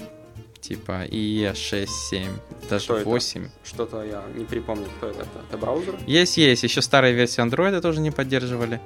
типа 0.59 1.05
и 1.09 1.49
6, 1.55 1.89
7, 1.89 2.27
даже 2.69 2.83
что 2.83 3.03
8. 3.05 3.41
Это? 3.41 3.51
Что-то 3.63 4.03
я 4.03 4.21
не 4.35 4.43
припомню, 4.43 4.85
кто 4.97 5.07
это. 5.07 5.25
Это 5.47 5.57
браузер? 5.57 5.95
Есть, 6.05 6.35
есть. 6.35 6.63
Еще 6.63 6.81
старые 6.81 7.13
версии 7.13 7.41
Android 7.41 7.79
тоже 7.79 8.01
не 8.01 8.11
поддерживали. 8.11 8.81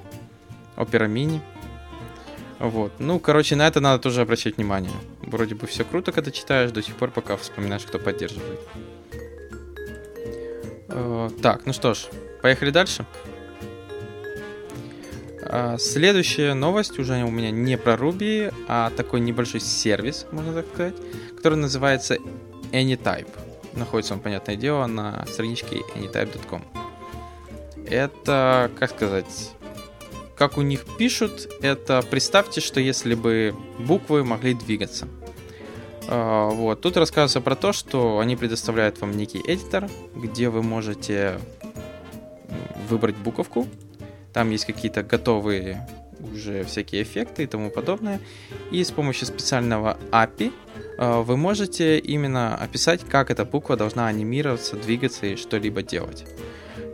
Opera 0.77 1.07
Mini. 1.07 1.41
Вот. 2.63 2.93
Ну, 2.97 3.19
короче, 3.19 3.57
на 3.57 3.67
это 3.67 3.81
надо 3.81 4.01
тоже 4.01 4.21
обращать 4.21 4.55
внимание. 4.55 4.93
Вроде 5.21 5.53
бы 5.53 5.67
все 5.67 5.83
круто, 5.83 6.13
когда 6.13 6.31
читаешь, 6.31 6.71
до 6.71 6.81
сих 6.81 6.95
пор 6.95 7.11
пока 7.11 7.35
вспоминаешь, 7.35 7.83
кто 7.83 7.99
поддерживает. 7.99 8.61
Э, 10.87 11.29
так, 11.41 11.65
ну 11.65 11.73
что 11.73 11.93
ж, 11.93 12.05
поехали 12.41 12.69
дальше. 12.69 13.05
А, 15.41 15.77
следующая 15.77 16.53
новость 16.53 16.99
уже 16.99 17.21
у 17.25 17.29
меня 17.29 17.51
не 17.51 17.77
про 17.77 17.95
Ruby, 17.95 18.53
а 18.69 18.91
такой 18.91 19.19
небольшой 19.19 19.59
сервис, 19.59 20.25
можно 20.31 20.53
так 20.53 20.65
сказать, 20.73 20.95
который 21.35 21.57
называется 21.57 22.15
Anytype. 22.71 23.27
Находится 23.73 24.13
он, 24.13 24.21
понятное 24.21 24.55
дело, 24.55 24.87
на 24.87 25.25
страничке 25.27 25.81
anytype.com. 25.95 26.63
Это, 27.89 28.71
как 28.79 28.91
сказать, 28.91 29.51
как 30.37 30.57
у 30.57 30.61
них 30.61 30.85
пишут, 30.97 31.49
это 31.61 32.03
представьте, 32.09 32.61
что 32.61 32.79
если 32.79 33.15
бы 33.15 33.55
буквы 33.79 34.23
могли 34.23 34.53
двигаться. 34.53 35.07
А, 36.07 36.49
вот. 36.49 36.81
Тут 36.81 36.97
рассказывается 36.97 37.41
про 37.41 37.55
то, 37.55 37.73
что 37.73 38.19
они 38.19 38.35
предоставляют 38.35 38.99
вам 39.01 39.15
некий 39.15 39.41
эдитор, 39.45 39.89
где 40.15 40.49
вы 40.49 40.63
можете 40.63 41.39
выбрать 42.89 43.15
буковку, 43.15 43.67
там 44.33 44.49
есть 44.49 44.65
какие-то 44.65 45.03
готовые 45.03 45.87
уже 46.33 46.63
всякие 46.63 47.03
эффекты 47.03 47.43
и 47.43 47.47
тому 47.47 47.69
подобное. 47.69 48.19
И 48.71 48.83
с 48.83 48.91
помощью 48.91 49.27
специального 49.27 49.97
API 50.11 50.51
э, 50.97 51.21
вы 51.21 51.37
можете 51.37 51.99
именно 51.99 52.55
описать, 52.55 53.01
как 53.07 53.29
эта 53.29 53.45
буква 53.45 53.77
должна 53.77 54.07
анимироваться, 54.07 54.75
двигаться 54.75 55.27
и 55.27 55.35
что-либо 55.35 55.83
делать. 55.83 56.25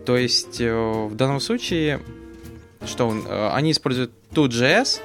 То 0.05 0.17
есть 0.17 0.59
э, 0.59 0.73
в 0.73 1.15
данном 1.15 1.39
случае, 1.39 2.01
что 2.85 3.11
э, 3.13 3.49
они 3.53 3.71
используют 3.71 4.11
2JS, 4.31 5.01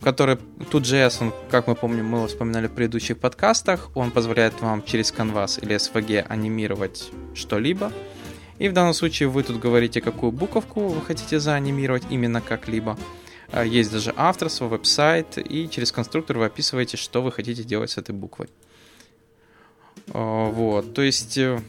который 0.00 0.38
2JS, 0.70 1.18
он, 1.20 1.34
как 1.50 1.66
мы 1.66 1.74
помним, 1.74 2.06
мы 2.06 2.26
вспоминали 2.26 2.68
в 2.68 2.72
предыдущих 2.72 3.18
подкастах, 3.18 3.90
он 3.94 4.10
позволяет 4.10 4.62
вам 4.62 4.82
через 4.82 5.12
Canvas 5.12 5.60
или 5.60 5.76
SVG 5.76 6.24
анимировать 6.26 7.10
что-либо. 7.34 7.92
И 8.58 8.68
в 8.68 8.72
данном 8.72 8.94
случае 8.94 9.28
вы 9.28 9.42
тут 9.42 9.58
говорите, 9.58 10.00
какую 10.00 10.32
буковку 10.32 10.88
вы 10.88 11.02
хотите 11.02 11.38
заанимировать 11.38 12.04
именно 12.08 12.40
как-либо. 12.40 12.96
А, 13.52 13.62
есть 13.64 13.92
даже 13.92 14.14
авторство, 14.16 14.68
веб-сайт, 14.68 15.36
и 15.36 15.68
через 15.68 15.92
конструктор 15.92 16.38
вы 16.38 16.46
описываете, 16.46 16.96
что 16.96 17.22
вы 17.22 17.30
хотите 17.30 17.62
делать 17.62 17.90
с 17.90 17.98
этой 17.98 18.14
буквой. 18.14 18.48
Вот, 20.06 20.94
то 20.94 21.02
есть, 21.02 21.36
э, 21.36 21.60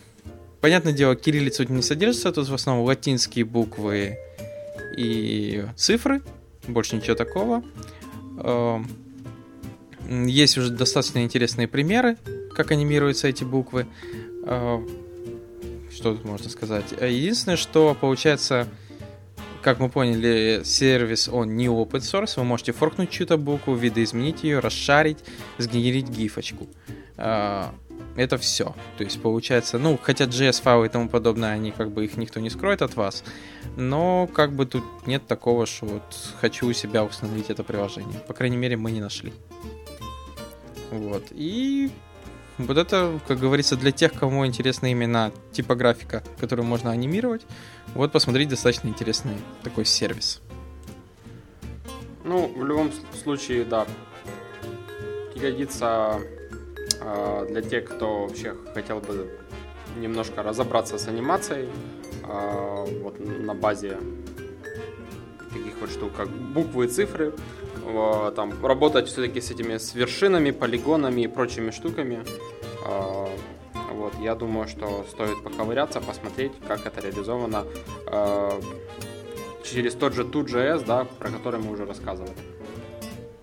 понятное 0.68 0.92
дело, 0.92 1.16
кириллица 1.16 1.64
не 1.64 1.82
содержится, 1.82 2.30
тут 2.34 2.50
в 2.50 2.54
основном 2.54 2.84
латинские 2.86 3.46
буквы 3.46 4.18
и 4.98 5.66
цифры, 5.78 6.22
больше 6.68 6.98
ничего 6.98 7.16
такого. 7.16 7.64
А, 8.40 8.84
есть 10.10 10.58
уже 10.58 10.70
достаточно 10.72 11.24
интересные 11.24 11.70
примеры, 11.70 12.18
как 12.54 12.72
анимируются 12.72 13.30
эти 13.30 13.46
буквы 13.46 13.88
что 14.44 16.14
тут 16.14 16.26
можно 16.26 16.50
сказать? 16.50 16.94
Э, 17.00 17.10
единственное, 17.10 17.56
что 17.56 17.96
получается, 18.00 18.68
как 19.62 19.80
мы 19.80 19.88
поняли, 19.88 20.64
сервис, 20.66 21.30
он 21.30 21.56
не 21.56 21.68
open 21.68 22.02
source, 22.02 22.34
вы 22.36 22.44
можете 22.44 22.74
форкнуть 22.74 23.10
чью-то 23.10 23.38
букву, 23.38 23.74
видоизменить 23.74 24.44
ее, 24.44 24.60
расшарить, 24.60 25.20
сгенерить 25.60 26.10
гифочку. 26.10 26.68
Это 28.18 28.38
все. 28.40 28.76
То 28.98 29.04
есть 29.04 29.22
получается, 29.22 29.78
ну, 29.78 29.98
хотя 30.02 30.26
JS 30.26 30.62
файлы 30.62 30.88
и 30.88 30.90
тому 30.90 31.08
подобное, 31.08 31.52
они 31.52 31.72
как 31.72 31.92
бы 31.92 32.04
их 32.04 32.18
никто 32.18 32.40
не 32.40 32.50
скроет 32.50 32.82
от 32.82 32.96
вас, 32.96 33.24
но 33.76 34.28
как 34.34 34.54
бы 34.54 34.66
тут 34.66 34.84
нет 35.06 35.28
такого, 35.28 35.68
что 35.68 35.86
вот 35.86 36.04
хочу 36.42 36.68
у 36.68 36.74
себя 36.74 37.04
установить 37.04 37.52
это 37.52 37.64
приложение. 37.64 38.20
По 38.28 38.34
крайней 38.34 38.58
мере, 38.58 38.76
мы 38.76 38.92
не 38.92 39.02
нашли. 39.02 39.32
Вот. 40.90 41.26
И 41.32 41.92
вот 42.58 42.78
это, 42.78 43.20
как 43.28 43.40
говорится, 43.40 43.76
для 43.76 43.92
тех, 43.92 44.14
кому 44.14 44.48
интересна 44.48 44.88
именно 44.92 45.32
типографика, 45.52 46.24
которую 46.40 46.66
можно 46.66 46.90
анимировать. 46.90 47.46
Вот 47.94 48.12
посмотреть 48.12 48.50
достаточно 48.50 48.88
интересный 48.88 49.38
такой 49.64 49.86
сервис. 49.86 50.42
Ну, 52.24 52.52
в 52.54 52.66
любом 52.66 52.92
случае, 53.24 53.64
да, 53.64 53.86
годится 55.36 56.20
э, 56.20 56.37
для 57.00 57.62
тех, 57.62 57.86
кто 57.86 58.26
вообще 58.26 58.56
хотел 58.74 59.00
бы 59.00 59.30
немножко 59.98 60.44
разобраться 60.44 60.98
с 60.98 61.08
анимацией, 61.08 61.70
э, 62.24 62.86
вот 63.02 63.20
на 63.20 63.54
базе 63.54 63.98
таких 65.54 65.74
вот 65.80 65.90
штук, 65.90 66.12
как 66.16 66.30
буквы 66.30 66.86
и 66.86 66.88
цифры, 66.88 67.34
э, 67.86 68.32
там 68.36 68.66
работать 68.66 69.08
все-таки 69.08 69.42
с 69.42 69.52
этими 69.52 69.78
с 69.78 69.96
вершинами, 69.96 70.52
полигонами 70.52 71.22
и 71.22 71.28
прочими 71.28 71.72
штуками. 71.72 72.24
Вот, 73.94 74.14
я 74.22 74.36
думаю, 74.36 74.68
что 74.68 75.06
стоит 75.10 75.44
поковыряться, 75.44 76.00
посмотреть, 76.00 76.52
как 76.68 76.86
это 76.86 77.02
реализовано 77.02 77.66
через 79.64 79.96
тот 79.96 80.14
же 80.14 80.24
2JS, 80.24 80.86
да, 80.86 81.06
про 81.06 81.30
который 81.30 81.60
мы 81.60 81.72
уже 81.72 81.86
рассказывали. 81.86 82.32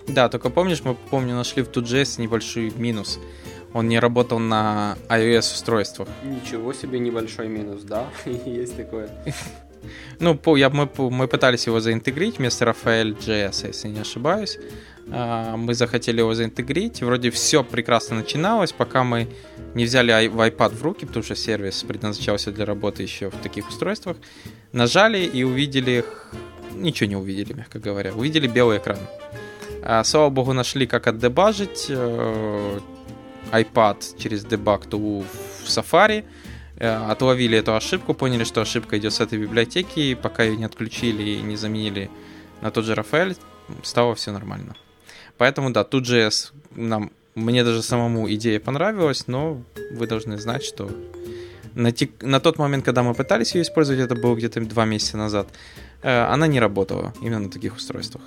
Да, 0.09 0.29
только 0.29 0.51
помнишь, 0.51 0.83
мы, 0.85 0.95
помню, 0.95 1.35
нашли 1.35 1.63
в 1.63 1.71
2JS 1.71 2.21
небольшой 2.21 2.73
минус. 2.77 3.19
Он 3.73 3.89
не 3.89 3.99
работал 3.99 4.39
на 4.39 4.97
iOS 5.09 5.55
устройствах. 5.55 6.09
Ничего 6.23 6.73
себе 6.73 6.99
небольшой 6.99 7.49
минус, 7.49 7.83
да, 7.83 8.09
есть 8.47 8.77
такое. 8.77 9.11
Ну, 10.21 10.39
я, 10.57 10.71
мы, 10.71 10.89
мы 11.11 11.29
пытались 11.29 11.67
его 11.67 11.81
заинтегрить 11.81 12.39
вместо 12.39 12.65
Rafael.js, 12.65 13.67
если 13.67 13.89
не 13.89 14.01
ошибаюсь. 14.01 14.59
А, 15.11 15.57
мы 15.57 15.75
захотели 15.75 16.21
его 16.21 16.35
заинтегрить. 16.35 17.03
Вроде 17.03 17.31
все 17.31 17.63
прекрасно 17.63 18.17
начиналось, 18.17 18.73
пока 18.73 19.05
мы 19.05 19.29
не 19.75 19.85
взяли 19.85 20.29
в 20.29 20.41
iPad 20.41 20.75
в 20.75 20.83
руки, 20.83 21.05
потому 21.05 21.25
что 21.25 21.35
сервис 21.35 21.83
предназначался 21.83 22.53
для 22.53 22.65
работы 22.65 23.03
еще 23.03 23.31
в 23.31 23.37
таких 23.37 23.69
устройствах. 23.69 24.17
Нажали 24.73 25.19
и 25.19 25.43
увидели... 25.43 26.05
Ничего 26.73 27.09
не 27.09 27.17
увидели, 27.17 27.53
мягко 27.53 27.79
говоря. 27.79 28.13
Увидели 28.15 28.49
белый 28.49 28.79
экран. 28.79 28.99
Слава 30.05 30.31
богу, 30.31 30.53
нашли, 30.53 30.87
как 30.87 31.07
отдебажить 31.07 31.87
э, 31.89 32.81
iPad 33.53 34.19
через 34.19 34.45
debug 34.45 34.89
tool 34.89 35.25
в 35.65 35.69
Safari. 35.69 36.25
Э, 36.77 37.11
отловили 37.11 37.59
эту 37.59 37.75
ошибку, 37.75 38.15
поняли, 38.15 38.45
что 38.45 38.61
ошибка 38.61 38.99
идет 38.99 39.13
с 39.13 39.21
этой 39.21 39.39
библиотеки, 39.39 40.01
и 40.01 40.15
пока 40.15 40.43
ее 40.43 40.57
не 40.57 40.65
отключили 40.65 41.23
и 41.23 41.43
не 41.43 41.57
заменили 41.57 42.11
на 42.61 42.71
тот 42.71 42.85
же 42.85 42.95
Рафаэль, 42.95 43.37
стало 43.83 44.15
все 44.15 44.33
нормально. 44.33 44.75
Поэтому, 45.39 45.71
да, 45.71 45.85
тут 45.85 46.09
JS 46.09 46.53
нам, 46.75 47.11
мне 47.35 47.65
даже 47.65 47.83
самому 47.83 48.33
идея 48.35 48.61
понравилась, 48.61 49.29
но 49.29 49.63
вы 49.93 50.07
должны 50.07 50.39
знать, 50.39 50.65
что 50.65 50.91
на, 51.75 51.93
тек, 51.93 52.23
на 52.23 52.41
тот 52.41 52.59
момент, 52.59 52.85
когда 52.85 53.03
мы 53.03 53.15
пытались 53.15 53.55
ее 53.55 53.63
использовать, 53.63 54.01
это 54.01 54.15
было 54.15 54.35
где-то 54.35 54.61
два 54.61 54.85
месяца 54.85 55.17
назад, 55.17 55.49
э, 56.03 56.25
она 56.25 56.47
не 56.47 56.61
работала 56.61 57.13
именно 57.21 57.41
на 57.41 57.51
таких 57.51 57.77
устройствах. 57.77 58.23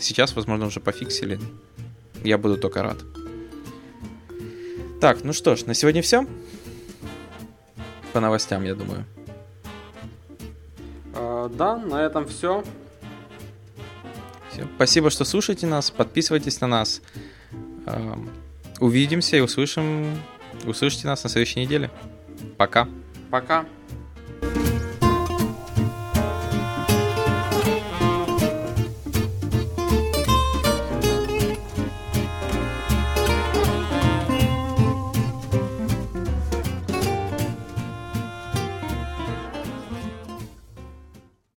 Сейчас, 0.00 0.34
возможно, 0.34 0.66
уже 0.66 0.80
пофиксили. 0.80 1.38
Я 2.24 2.38
буду 2.38 2.56
только 2.56 2.82
рад. 2.82 2.98
Так, 5.00 5.22
ну 5.24 5.32
что 5.32 5.56
ж, 5.56 5.66
на 5.66 5.74
сегодня 5.74 6.02
все. 6.02 6.26
По 8.12 8.20
новостям, 8.20 8.64
я 8.64 8.74
думаю. 8.74 9.04
Э, 11.14 11.48
да, 11.52 11.76
на 11.76 12.02
этом 12.02 12.26
все. 12.26 12.64
Все. 14.50 14.66
Спасибо, 14.76 15.10
что 15.10 15.24
слушаете 15.24 15.66
нас, 15.66 15.90
подписывайтесь 15.90 16.60
на 16.60 16.66
нас. 16.66 17.00
Эм, 17.86 18.30
увидимся 18.80 19.36
и 19.36 19.40
услышим, 19.40 20.20
услышите 20.64 21.06
нас 21.06 21.22
на 21.22 21.30
следующей 21.30 21.60
неделе. 21.60 21.90
Пока. 22.56 22.88
Пока. 23.30 23.66